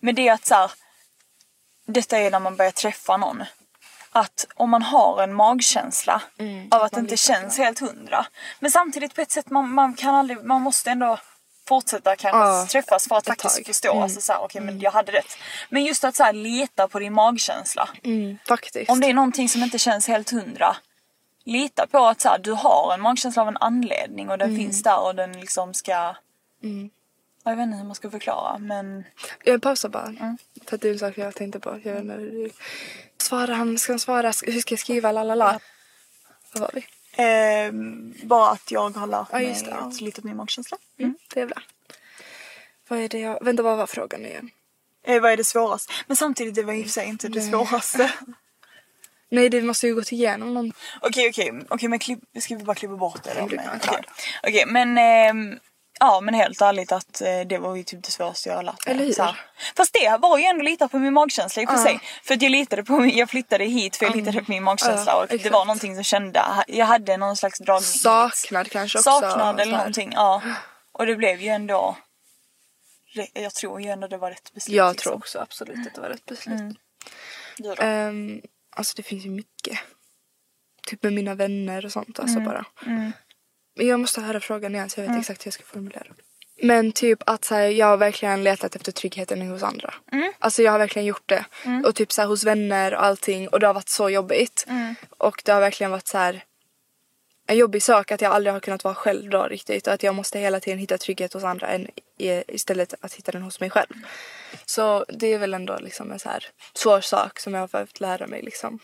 [0.00, 0.70] Men det är att så här,
[1.86, 3.42] detta är när man börjar träffa någon.
[4.16, 6.22] Att om man har en magkänsla
[6.70, 8.26] av att det inte känns helt hundra.
[8.60, 11.18] Men samtidigt på ett sätt man, man kan aldrig, man måste ändå
[11.68, 13.66] fortsätta kanske Ja, träffas för att faktiskt tag.
[13.66, 14.02] förstå.
[14.02, 15.36] Alltså så här, okej men jag hade rätt.
[15.70, 17.88] Men just att så här, leta på din magkänsla.
[18.04, 18.90] Mm, faktiskt.
[18.90, 20.76] Om det är någonting som inte känns helt hundra.
[21.44, 24.60] Lita på att så här, du har en magkänsla av en anledning och den Mm.
[24.60, 25.92] finns där och den liksom ska...
[25.92, 26.16] Ja,
[27.50, 29.04] Jag vet inte hur man ska förklara men...
[29.44, 30.06] Jag pausar bara.
[30.06, 30.38] Mm.
[30.66, 31.80] För att det är en sak jag tänkte på.
[31.84, 32.52] Jag vet inte, hur-
[33.24, 33.78] Svarar han?
[33.78, 34.32] Ska han svara?
[34.42, 35.12] Hur ska jag skriva?
[35.12, 35.60] Lalala.
[36.52, 36.86] Vad var vi?
[37.16, 39.76] ehm, bara att jag har lärt Ja, mig det, ja.
[39.76, 40.78] att lita på min magkänsla.
[40.98, 41.14] Mm.
[41.34, 41.62] Det är bra.
[42.88, 43.44] Vad är det jag...
[43.44, 44.50] Vänta, vad var frågan igen?
[45.06, 45.92] Eh, vad är det svåraste?
[46.06, 48.12] Men samtidigt det var i och för sig inte det svåraste.
[49.28, 50.72] Nej, det måste ju gått igenom någon...
[51.00, 53.44] Okej okej, okej men klipp, ska vi bara klippa bort det då?
[53.44, 54.00] Okej.
[54.42, 55.58] Okej, men ehm,
[56.00, 58.86] Ja men helt ärligt att eh, det var ju typ det svåraste jag har lärt
[58.86, 58.94] mig.
[58.94, 59.12] Eller hur?
[59.12, 59.40] Så här.
[59.76, 62.00] Fast det var ju ändå lita på min magkänsla i och för sig.
[62.22, 65.26] För att jag litade på jag flyttade hit för jag litade på min magkänsla och
[65.28, 67.82] det var någonting som kände, jag hade någon slags dragning.
[67.82, 69.10] Saknad kanske också.
[69.10, 70.42] Saknad eller någonting, ja.
[70.92, 71.96] Och det blev ju ändå,
[73.32, 74.76] jag tror ju ändå det var rätt beslut.
[74.76, 75.10] Jag liksom.
[75.10, 76.76] tror också absolut att det var rätt beslut.
[77.56, 77.82] Du då?
[77.82, 78.42] Ehm,
[78.76, 79.78] alltså det finns ju mycket.
[80.86, 82.18] Typ med mina vänner och sånt.
[82.20, 82.64] Alltså bara.
[82.80, 83.12] Men
[83.74, 86.06] jag måste höra frågan igen så jag vet exakt hur jag ska formulera.
[86.62, 89.94] Men typ att så här, jag har verkligen letat efter tryggheten hos andra.
[90.38, 91.44] Alltså jag har verkligen gjort det.
[91.84, 93.48] Och typ så här, hos vänner och allting.
[93.48, 94.66] Och det har varit så jobbigt.
[95.18, 96.44] Och det har verkligen varit så här
[97.46, 99.86] en jobbig sak att jag aldrig har kunnat vara själv då riktigt.
[99.86, 103.42] Och att jag måste hela tiden hitta trygghet hos andra än istället att hitta den
[103.42, 103.94] hos mig själv.
[104.64, 108.00] Så det är väl ändå liksom en så här svår sak som jag har behövt
[108.00, 108.78] lära mig liksom.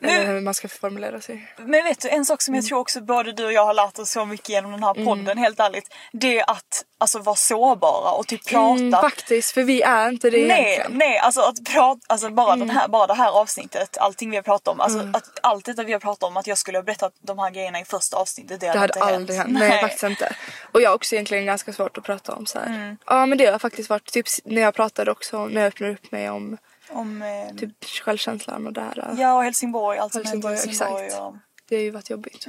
[0.00, 1.52] Eller hur man ska formulera sig.
[1.56, 2.58] Men vet du en sak som Mm.
[2.62, 4.94] jag tror också både du och jag har lärt oss så mycket genom den här
[5.04, 5.94] podden helt ärligt.
[6.12, 8.80] Det är att alltså vara sårbara och typ prata.
[8.80, 10.86] Mm, faktiskt, för vi är inte det Nej, egentligen.
[10.86, 10.98] Mm.
[10.98, 14.42] nej alltså att prata, alltså bara, den här, bara det här avsnittet, allting vi har
[14.42, 17.12] pratat om, alltså att allt detta vi har pratat om att jag skulle ha berättat
[17.20, 19.50] de här grejerna i första avsnittet, det, Det hade inte aldrig hänt.
[19.58, 19.80] Nej.
[19.80, 20.36] faktiskt inte.
[20.72, 22.66] Och jag har också egentligen ganska svårt att prata om så här.
[22.66, 22.96] Mm.
[23.06, 26.12] Ja men det har faktiskt varit typ när jag pratade också, när jag öppnade upp
[26.12, 26.56] mig om
[26.92, 29.14] Om, eh, typ självkänslan och det här.
[29.18, 31.20] ja och Helsingborg, allt som Helsingborg, i Helsingborg exakt.
[31.22, 31.34] och
[31.68, 32.46] Det har ju varit jobbigt.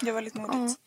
[0.00, 0.80] det var väldigt modigt.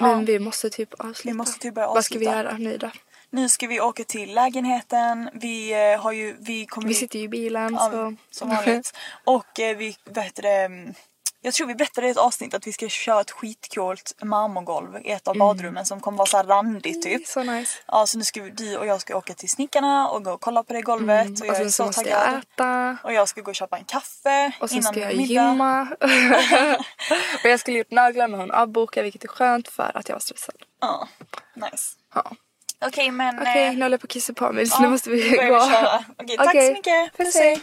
[0.00, 1.28] Men vi måste typ avsluta.
[1.28, 2.42] Vi måste typ börja Vad ska vi avsluta.
[2.44, 2.90] göra nu då?
[3.30, 7.24] Nu ska vi åka till lägenheten, vi eh, har ju, vi kommer Vi sitter ju
[7.24, 8.16] i bilen Ja, så...
[8.30, 8.92] som vanligt.
[9.24, 10.94] Och eh, vi, vad heter det, mm,
[11.40, 15.10] jag tror vi berättade i ett avsnitt att vi ska köra ett skitcoolt marmorgolv i
[15.10, 17.26] ett av badrummen som kommer vara så här randigt typ.
[17.26, 17.78] Så nice.
[17.86, 20.40] Ja så nu ska vi, du och jag ska åka till snickarna och gå och
[20.40, 22.32] kolla på det golvet och jag Och är sen så så måste taggad.
[22.32, 22.98] jag äta.
[23.04, 25.50] Och jag ska gå och köpa en kaffe Och sen innan ska jag middag.
[25.50, 25.88] gymma.
[27.44, 30.20] och jag skulle gjort naglar men hon avbokade vilket är skönt för att jag var
[30.20, 30.54] stressad.
[30.80, 31.08] Ja,
[31.54, 31.94] nice.
[32.14, 32.32] Ja.
[32.86, 33.38] Okej men...
[33.38, 35.30] Okej, eh, nu håller jag på att kissa på mig så ja, nu måste vi
[35.30, 35.56] gå.
[36.18, 37.16] Okej, tack Okej, så mycket.
[37.16, 37.62] Puss hej.